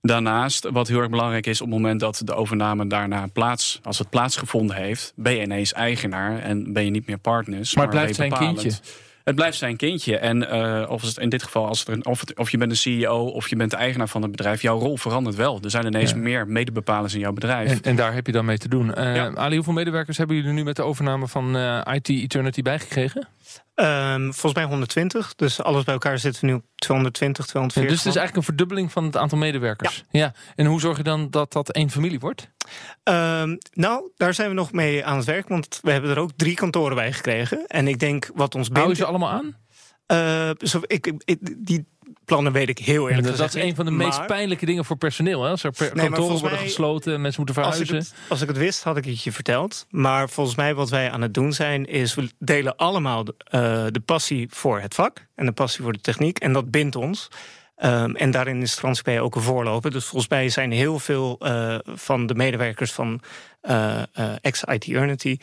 Daarnaast, 0.00 0.70
wat 0.70 0.88
heel 0.88 0.98
erg 0.98 1.10
belangrijk 1.10 1.46
is, 1.46 1.60
op 1.60 1.66
het 1.66 1.76
moment 1.76 2.00
dat 2.00 2.22
de 2.24 2.34
overname 2.34 2.86
daarna 2.86 3.26
plaats, 3.32 3.80
als 3.82 3.98
het 3.98 4.10
plaatsgevonden 4.10 4.76
heeft, 4.76 5.12
ben 5.16 5.34
je 5.34 5.42
ineens 5.42 5.72
eigenaar 5.72 6.38
en 6.38 6.72
ben 6.72 6.84
je 6.84 6.90
niet 6.90 7.06
meer 7.06 7.18
partners. 7.18 7.74
Maar, 7.74 7.84
maar 7.84 7.94
blijft 7.94 8.14
zijn 8.14 8.32
kindje. 8.32 8.70
Het 9.24 9.34
blijft 9.34 9.58
zijn 9.58 9.76
kindje. 9.76 10.18
En 10.18 10.42
uh, 10.42 10.90
of 10.90 11.02
het 11.02 11.18
in 11.18 11.28
dit 11.28 11.42
geval, 11.42 11.66
als 11.66 11.86
het, 11.86 12.06
of, 12.06 12.20
het, 12.20 12.38
of 12.38 12.50
je 12.50 12.58
bent 12.58 12.70
een 12.70 12.76
CEO 12.76 13.24
of 13.24 13.48
je 13.48 13.56
bent 13.56 13.70
de 13.70 13.76
eigenaar 13.76 14.08
van 14.08 14.22
het 14.22 14.30
bedrijf, 14.30 14.62
jouw 14.62 14.78
rol 14.78 14.96
verandert 14.96 15.36
wel. 15.36 15.60
Er 15.62 15.70
zijn 15.70 15.86
ineens 15.86 16.14
meer 16.14 16.46
medebepalers 16.48 17.14
in 17.14 17.20
jouw 17.20 17.32
bedrijf. 17.32 17.70
En, 17.70 17.82
en, 17.82 17.96
daar 17.96 18.14
heb 18.14 18.26
je 18.26 18.32
dan 18.32 18.44
mee 18.44 18.58
te 18.58 18.68
doen. 18.68 18.88
Uh, 18.98 19.34
Ali, 19.34 19.54
hoeveel 19.54 19.72
medewerkers 19.72 20.18
hebben 20.18 20.36
jullie 20.36 20.52
nu 20.52 20.64
met 20.64 20.76
de 20.76 20.82
overname 20.82 21.28
van 21.28 21.56
uh, 21.56 21.80
IT 21.92 22.08
Eternity 22.08 22.62
bijgekregen? 22.62 23.28
Um, 23.74 24.22
volgens 24.22 24.54
mij 24.54 24.64
120. 24.64 25.34
Dus 25.34 25.62
alles 25.62 25.84
bij 25.84 25.94
elkaar 25.94 26.18
zitten 26.18 26.40
we 26.40 26.46
nu 26.46 26.54
op 26.54 26.64
220, 26.74 27.46
240. 27.46 27.82
Ja, 27.82 27.96
dus 27.96 28.04
het 28.04 28.14
is 28.14 28.20
eigenlijk 28.20 28.36
een 28.36 28.54
verdubbeling 28.54 28.92
van 28.92 29.04
het 29.04 29.16
aantal 29.16 29.38
medewerkers. 29.38 30.04
Ja. 30.10 30.20
ja. 30.20 30.34
En 30.54 30.66
hoe 30.66 30.80
zorg 30.80 30.96
je 30.96 31.02
dan 31.02 31.30
dat 31.30 31.52
dat 31.52 31.70
één 31.70 31.90
familie 31.90 32.20
wordt? 32.20 32.50
Um, 33.04 33.58
nou, 33.72 34.10
daar 34.16 34.34
zijn 34.34 34.48
we 34.48 34.54
nog 34.54 34.72
mee 34.72 35.04
aan 35.04 35.16
het 35.16 35.26
werk. 35.26 35.48
Want 35.48 35.78
we 35.82 35.90
hebben 35.90 36.10
er 36.10 36.18
ook 36.18 36.30
drie 36.36 36.54
kantoren 36.54 36.96
bij 36.96 37.12
gekregen. 37.12 37.66
En 37.66 37.88
ik 37.88 37.98
denk 37.98 38.30
wat 38.34 38.54
ons 38.54 38.68
bindt... 38.68 38.96
Ze 38.96 39.04
allemaal 39.04 39.30
aan? 39.30 39.56
Uh, 40.12 40.50
zo, 40.58 40.80
ik, 40.86 41.12
ik, 41.24 41.66
die 41.66 41.86
plannen 42.24 42.52
weet 42.52 42.68
ik 42.68 42.78
heel 42.78 43.08
eerlijk 43.08 43.28
gezegd. 43.28 43.52
Dat 43.52 43.62
is 43.62 43.68
een 43.68 43.74
van 43.74 43.84
de 43.84 43.90
meest 43.90 44.26
pijnlijke 44.26 44.66
dingen 44.66 44.84
voor 44.84 44.96
personeel. 44.96 45.42
Hè? 45.42 45.50
Als 45.50 45.62
er 45.62 45.70
per 45.70 45.90
nee, 45.94 46.08
kantoren 46.08 46.38
worden 46.38 46.58
mij, 46.58 46.66
gesloten, 46.66 47.20
mensen 47.20 47.44
moeten 47.44 47.62
verhuizen. 47.62 47.96
Als 47.96 48.06
ik, 48.06 48.12
het, 48.12 48.30
als 48.30 48.40
ik, 48.40 48.48
het, 48.48 48.56
wist, 48.56 48.82
had 48.82 48.96
ik 48.96 49.04
het 49.04 49.22
je 49.22 49.32
verteld. 49.32 49.86
Maar 49.90 50.28
volgens 50.28 50.56
mij 50.56 50.74
wat 50.74 50.90
wij 50.90 51.10
aan 51.10 51.22
het 51.22 51.34
doen 51.34 51.52
zijn... 51.52 51.86
is 51.86 52.14
we 52.14 52.30
delen 52.38 52.76
allemaal 52.76 53.24
de, 53.24 53.34
uh, 53.50 53.60
de 53.90 54.00
passie 54.04 54.48
voor 54.50 54.80
het 54.80 54.94
vak... 54.94 55.26
en 55.34 55.46
de 55.46 55.52
passie 55.52 55.82
voor 55.82 55.92
de 55.92 56.00
techniek. 56.00 56.38
En 56.38 56.52
dat 56.52 56.70
bindt 56.70 56.96
ons. 56.96 57.28
Um, 57.78 58.16
en 58.16 58.30
daarin 58.30 58.62
is 58.62 58.74
Transpay 58.74 59.20
ook 59.20 59.34
een 59.34 59.42
voorloper. 59.42 59.90
Dus 59.90 60.04
volgens 60.04 60.30
mij 60.30 60.48
zijn 60.48 60.72
heel 60.72 60.98
veel 60.98 61.38
uh, 61.42 61.78
van 61.84 62.26
de 62.26 62.34
medewerkers 62.34 62.92
van 62.92 63.20
uh, 63.68 64.02
uh, 64.18 64.32
ex-IT 64.40 64.86
Unity 64.86 65.36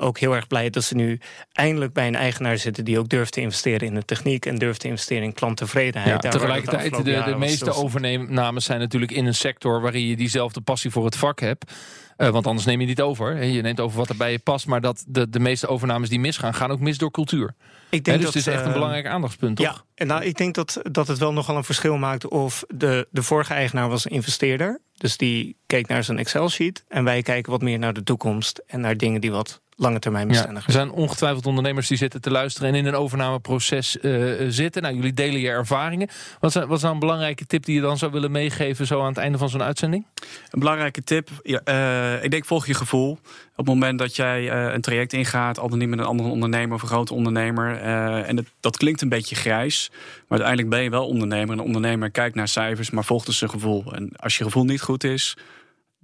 ook 0.00 0.18
heel 0.18 0.34
erg 0.34 0.46
blij 0.46 0.70
dat 0.70 0.84
ze 0.84 0.94
nu 0.94 1.20
eindelijk 1.52 1.92
bij 1.92 2.06
een 2.06 2.14
eigenaar 2.14 2.58
zitten 2.58 2.84
die 2.84 2.98
ook 2.98 3.08
durft 3.08 3.32
te 3.32 3.40
investeren 3.40 3.88
in 3.88 3.94
de 3.94 4.04
techniek 4.04 4.46
en 4.46 4.56
durft 4.56 4.80
te 4.80 4.88
investeren 4.88 5.22
in 5.22 5.32
klanttevredenheid. 5.32 6.22
Ja, 6.22 6.30
tegelijkertijd, 6.30 7.04
de, 7.04 7.22
de 7.24 7.36
meeste 7.38 7.72
overnames 7.72 8.64
zijn 8.64 8.80
natuurlijk 8.80 9.12
in 9.12 9.26
een 9.26 9.34
sector 9.34 9.80
waarin 9.80 10.06
je 10.06 10.16
diezelfde 10.16 10.60
passie 10.60 10.90
voor 10.90 11.04
het 11.04 11.16
vak 11.16 11.40
hebt. 11.40 11.72
want 12.16 12.46
anders 12.46 12.66
neem 12.66 12.80
je 12.80 12.86
niet 12.86 13.00
over. 13.00 13.44
Je 13.44 13.62
neemt 13.62 13.80
over 13.80 13.98
wat 13.98 14.08
er 14.08 14.16
bij 14.16 14.32
je 14.32 14.38
past. 14.38 14.66
Maar 14.66 14.80
dat 14.80 15.04
de, 15.08 15.30
de 15.30 15.40
meeste 15.40 15.66
overnames 15.66 16.08
die 16.08 16.20
misgaan, 16.20 16.54
gaan 16.54 16.70
ook 16.70 16.80
mis 16.80 16.98
door 16.98 17.10
cultuur. 17.10 17.54
Ik 17.90 18.04
denk 18.04 18.16
dus 18.16 18.26
dat, 18.26 18.34
het 18.34 18.46
is 18.46 18.54
echt 18.54 18.66
een 18.66 18.72
belangrijk 18.72 19.06
aandachtspunt, 19.06 19.56
toch? 19.56 19.66
Ja, 19.66 19.84
en 19.94 20.06
nou, 20.06 20.24
ik 20.24 20.36
denk 20.36 20.54
dat, 20.54 20.80
dat 20.82 21.08
het 21.08 21.18
wel 21.18 21.32
nogal 21.32 21.56
een 21.56 21.64
verschil 21.64 21.96
maakt 21.96 22.28
of 22.28 22.64
de, 22.68 23.08
de 23.10 23.22
vorige 23.22 23.54
eigenaar 23.54 23.88
was 23.88 24.04
een 24.04 24.10
investeerder. 24.10 24.80
Dus 25.00 25.16
die 25.16 25.56
keek 25.66 25.88
naar 25.88 26.04
zijn 26.04 26.18
Excel-sheet. 26.18 26.84
En 26.88 27.04
wij 27.04 27.22
kijken 27.22 27.50
wat 27.50 27.62
meer 27.62 27.78
naar 27.78 27.92
de 27.92 28.02
toekomst 28.02 28.62
en 28.66 28.80
naar 28.80 28.96
dingen 28.96 29.20
die 29.20 29.30
wat 29.30 29.60
lange 29.80 29.98
termijn 29.98 30.28
bestendig 30.28 30.66
Er 30.66 30.72
zijn 30.72 30.90
ongetwijfeld 30.90 31.46
ondernemers 31.46 31.88
die 31.88 31.96
zitten 31.96 32.20
te 32.20 32.30
luisteren 32.30 32.68
en 32.68 32.74
in 32.74 32.86
een 32.86 32.94
overnameproces 32.94 33.96
uh, 34.02 34.46
zitten. 34.48 34.82
Nou, 34.82 34.94
jullie 34.94 35.12
delen 35.12 35.40
je 35.40 35.48
ervaringen. 35.48 36.08
Wat 36.40 36.56
is, 36.56 36.64
wat 36.64 36.76
is 36.76 36.82
nou 36.82 36.94
een 36.94 37.00
belangrijke 37.00 37.46
tip 37.46 37.64
die 37.64 37.74
je 37.74 37.80
dan 37.80 37.98
zou 37.98 38.12
willen 38.12 38.30
meegeven 38.30 38.86
zo 38.86 39.00
aan 39.00 39.06
het 39.06 39.16
einde 39.16 39.38
van 39.38 39.48
zo'n 39.48 39.62
uitzending? 39.62 40.06
Een 40.50 40.58
belangrijke 40.58 41.02
tip, 41.02 41.28
ja, 41.42 41.60
uh, 41.64 42.24
ik 42.24 42.30
denk 42.30 42.44
volg 42.44 42.66
je 42.66 42.74
gevoel. 42.74 43.10
Op 43.50 43.66
het 43.66 43.74
moment 43.74 43.98
dat 43.98 44.16
jij 44.16 44.42
uh, 44.42 44.72
een 44.72 44.80
traject 44.80 45.12
ingaat, 45.12 45.58
al 45.58 45.68
dan 45.68 45.78
niet 45.78 45.88
met 45.88 45.98
een 45.98 46.04
andere 46.04 46.28
ondernemer 46.28 46.74
of 46.74 46.82
een 46.82 46.88
grote 46.88 47.14
ondernemer. 47.14 47.80
en 48.22 48.36
het, 48.36 48.46
dat 48.60 48.76
klinkt 48.76 49.00
een 49.00 49.08
beetje 49.08 49.34
grijs, 49.34 49.88
maar 49.90 50.38
uiteindelijk 50.38 50.68
ben 50.68 50.82
je 50.82 50.90
wel 50.90 51.06
ondernemer. 51.06 51.52
Een 51.52 51.64
ondernemer 51.64 52.10
kijkt 52.10 52.34
naar 52.34 52.48
cijfers, 52.48 52.90
maar 52.90 53.04
volgt 53.04 53.26
dus 53.26 53.38
zijn 53.38 53.50
gevoel. 53.50 53.94
En 53.94 54.10
als 54.16 54.38
je 54.38 54.44
gevoel 54.44 54.64
niet 54.64 54.80
goed 54.80 55.04
is, 55.04 55.36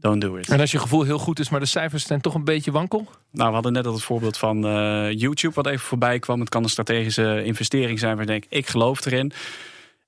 don't 0.07 0.21
do 0.21 0.37
it. 0.37 0.49
En 0.49 0.61
als 0.61 0.71
je 0.71 0.79
gevoel 0.79 1.03
heel 1.03 1.19
goed 1.19 1.39
is, 1.39 1.49
maar 1.49 1.61
de 1.61 1.67
cijfers 1.67 2.07
zijn 2.07 2.21
toch 2.21 2.35
een 2.35 2.45
beetje 2.45 2.71
wankel? 2.71 3.07
Nou, 3.31 3.49
we 3.49 3.55
hadden 3.55 3.73
net 3.73 3.87
al 3.87 3.93
het 3.93 4.03
voorbeeld 4.03 4.39
van 4.39 4.67
uh, 4.67 5.13
YouTube 5.13 5.55
wat 5.55 5.67
even 5.67 5.87
voorbij 5.87 6.19
kwam. 6.19 6.41
Het 6.41 6.49
kan 6.49 6.63
een 6.63 6.69
strategische 6.69 7.45
investering 7.45 7.99
zijn 7.99 8.17
waar 8.17 8.27
denk, 8.27 8.45
ik 8.49 8.67
geloof 8.67 9.05
erin. 9.05 9.33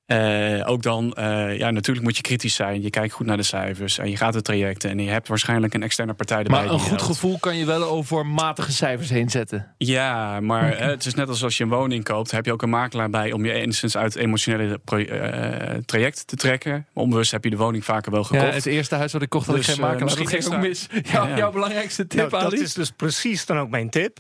Uh, 0.09 0.71
ook 0.71 0.83
dan, 0.83 1.16
uh, 1.18 1.59
ja, 1.59 1.71
natuurlijk 1.71 2.07
moet 2.07 2.16
je 2.16 2.23
kritisch 2.23 2.55
zijn. 2.55 2.83
Je 2.83 2.90
kijkt 2.90 3.12
goed 3.12 3.27
naar 3.27 3.37
de 3.37 3.42
cijfers 3.42 3.99
en 3.99 4.11
je 4.11 4.16
gaat 4.16 4.35
het 4.35 4.44
trajecten. 4.44 4.90
En 4.90 4.99
je 4.99 5.11
hebt 5.11 5.29
waarschijnlijk 5.29 5.75
een 5.75 5.83
externe 5.83 6.14
partij 6.14 6.38
erbij. 6.38 6.64
Maar 6.64 6.73
een 6.73 6.79
goed 6.79 7.03
gevoel 7.03 7.38
kan 7.38 7.57
je 7.57 7.64
wel 7.64 7.83
over 7.83 8.27
matige 8.27 8.73
cijfers 8.73 9.11
heen 9.11 9.31
zetten. 9.31 9.75
Ja, 9.79 10.40
maar 10.40 10.73
okay. 10.73 10.88
het 10.90 11.07
is 11.07 11.14
net 11.14 11.29
als 11.29 11.42
als 11.44 11.57
je 11.57 11.64
een 11.64 11.71
woning 11.71 12.05
koopt. 12.05 12.31
Heb 12.31 12.44
je 12.44 12.53
ook 12.53 12.62
een 12.62 12.71
makelaar 12.71 13.11
bij 13.11 13.33
om 13.33 13.44
je 13.44 13.53
enigszins 13.53 13.97
uit 13.97 14.12
het 14.14 14.23
emotionele 14.23 14.81
uh, 14.94 15.75
traject 15.85 16.27
te 16.27 16.37
trekken. 16.37 16.87
Onbewust 16.92 17.31
heb 17.31 17.44
je 17.44 17.51
de 17.51 17.57
woning 17.57 17.85
vaker 17.85 18.12
wel 18.12 18.25
gekocht. 18.25 18.47
Ja, 18.47 18.53
het 18.53 18.66
eerste 18.66 18.94
huis 18.94 19.12
wat 19.12 19.23
ik 19.23 19.29
kocht 19.29 19.47
had 19.47 19.57
dus, 19.57 19.68
ik 19.68 19.75
geen 19.75 19.83
makelaar. 19.83 20.16
dat 20.16 20.29
ging 20.29 20.44
ook 20.44 20.61
mis. 20.61 20.87
Jouw, 21.12 21.29
ja, 21.29 21.37
jouw 21.37 21.53
belangrijkste 21.53 22.07
tip, 22.07 22.31
nou, 22.31 22.42
Dat 22.42 22.53
is 22.53 22.75
dus 22.75 22.90
precies 22.90 23.47
dan 23.47 23.59
ook 23.59 23.71
mijn 23.71 23.90
tip. 23.90 24.18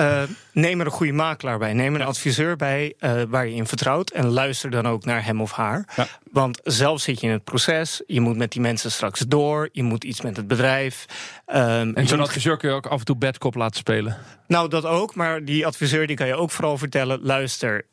Uh, 0.00 0.22
neem 0.52 0.80
er 0.80 0.86
een 0.86 0.92
goede 0.92 1.12
makelaar 1.12 1.58
bij. 1.58 1.72
Neem 1.72 1.94
een 1.94 2.02
adviseur 2.02 2.56
bij 2.56 2.94
uh, 3.00 3.22
waar 3.28 3.48
je 3.48 3.54
in 3.54 3.66
vertrouwt. 3.66 4.10
En 4.10 4.26
luister 4.26 4.70
dan 4.70 4.86
ook 4.86 5.04
naar 5.04 5.24
hem 5.24 5.40
of 5.40 5.52
haar. 5.52 5.88
Ja. 5.96 6.06
Want 6.32 6.60
zelf 6.62 7.00
zit 7.00 7.20
je 7.20 7.26
in 7.26 7.32
het 7.32 7.44
proces. 7.44 8.02
Je 8.06 8.20
moet 8.20 8.36
met 8.36 8.52
die 8.52 8.60
mensen 8.60 8.92
straks 8.92 9.20
door. 9.20 9.68
Je 9.72 9.82
moet 9.82 10.04
iets 10.04 10.20
met 10.20 10.36
het 10.36 10.46
bedrijf. 10.46 11.06
Um, 11.46 11.94
en 11.94 12.06
zo'n 12.06 12.20
adviseur 12.20 12.56
kun 12.56 12.68
je 12.68 12.74
ook 12.74 12.86
af 12.86 12.98
en 12.98 13.04
toe 13.04 13.16
bedkop 13.16 13.54
laten 13.54 13.76
spelen. 13.76 14.16
Nou, 14.46 14.68
dat 14.68 14.84
ook. 14.84 15.14
Maar 15.14 15.44
die 15.44 15.66
adviseur 15.66 16.06
die 16.06 16.16
kan 16.16 16.26
je 16.26 16.34
ook 16.34 16.50
vooral 16.50 16.78
vertellen... 16.78 17.18
luister, 17.22 17.86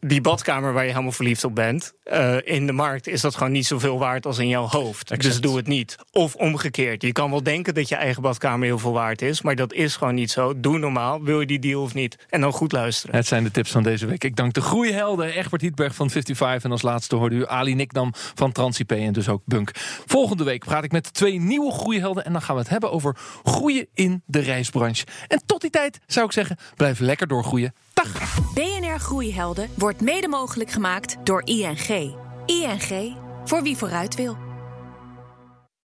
die 0.00 0.20
badkamer 0.20 0.72
waar 0.72 0.84
je 0.84 0.90
helemaal 0.90 1.12
verliefd 1.12 1.44
op 1.44 1.54
bent... 1.54 1.96
Uh, 2.12 2.36
in 2.44 2.66
de 2.66 2.72
markt 2.72 3.06
is 3.06 3.20
dat 3.20 3.34
gewoon 3.34 3.52
niet 3.52 3.66
zoveel 3.66 3.98
waard 3.98 4.26
als 4.26 4.38
in 4.38 4.48
jouw 4.48 4.66
hoofd. 4.66 5.10
Exact. 5.10 5.22
Dus 5.22 5.40
doe 5.40 5.56
het 5.56 5.66
niet. 5.66 5.96
Of 6.12 6.34
omgekeerd. 6.34 7.02
Je 7.02 7.12
kan 7.12 7.30
wel 7.30 7.42
denken 7.42 7.74
dat 7.74 7.88
je 7.88 7.94
eigen 7.94 8.22
badkamer 8.22 8.66
heel 8.66 8.78
veel 8.78 8.92
waard 8.92 9.22
is... 9.22 9.42
maar 9.42 9.54
dat 9.54 9.72
is 9.72 9.96
gewoon 9.96 10.14
niet 10.14 10.30
zo. 10.30 10.60
Doe 10.60 10.78
normaal. 10.78 11.22
Wil 11.38 11.48
je 11.48 11.58
die 11.58 11.70
deal 11.70 11.82
of 11.82 11.94
niet? 11.94 12.26
En 12.28 12.40
dan 12.40 12.52
goed 12.52 12.72
luisteren. 12.72 13.16
Het 13.16 13.26
zijn 13.26 13.44
de 13.44 13.50
tips 13.50 13.70
van 13.70 13.82
deze 13.82 14.06
week. 14.06 14.24
Ik 14.24 14.36
dank 14.36 14.52
de 14.52 14.60
groeihelden 14.60 15.26
Egbert 15.34 15.62
Hietberg 15.62 15.94
van 15.94 16.10
55... 16.10 16.64
en 16.64 16.70
als 16.70 16.82
laatste 16.82 17.16
hoorde 17.16 17.36
u 17.36 17.46
Ali 17.46 17.74
Nikdam 17.74 18.12
van 18.14 18.52
Transip 18.52 18.92
en 18.92 19.12
dus 19.12 19.28
ook 19.28 19.42
Bunk. 19.44 19.70
Volgende 20.06 20.44
week 20.44 20.64
praat 20.64 20.84
ik 20.84 20.92
met 20.92 21.14
twee 21.14 21.40
nieuwe 21.40 21.72
groeihelden... 21.72 22.24
en 22.24 22.32
dan 22.32 22.42
gaan 22.42 22.54
we 22.54 22.60
het 22.60 22.70
hebben 22.70 22.92
over 22.92 23.16
groeien 23.44 23.86
in 23.94 24.22
de 24.26 24.38
reisbranche. 24.38 25.06
En 25.28 25.42
tot 25.46 25.60
die 25.60 25.70
tijd 25.70 25.98
zou 26.06 26.26
ik 26.26 26.32
zeggen, 26.32 26.56
blijf 26.76 26.98
lekker 26.98 27.26
doorgroeien. 27.26 27.74
Dag! 27.94 28.38
BNR 28.54 28.98
Groeihelden 28.98 29.68
wordt 29.74 30.00
mede 30.00 30.28
mogelijk 30.28 30.70
gemaakt 30.70 31.16
door 31.24 31.42
ING. 31.44 32.14
ING, 32.46 33.16
voor 33.44 33.62
wie 33.62 33.76
vooruit 33.76 34.14
wil. 34.14 34.47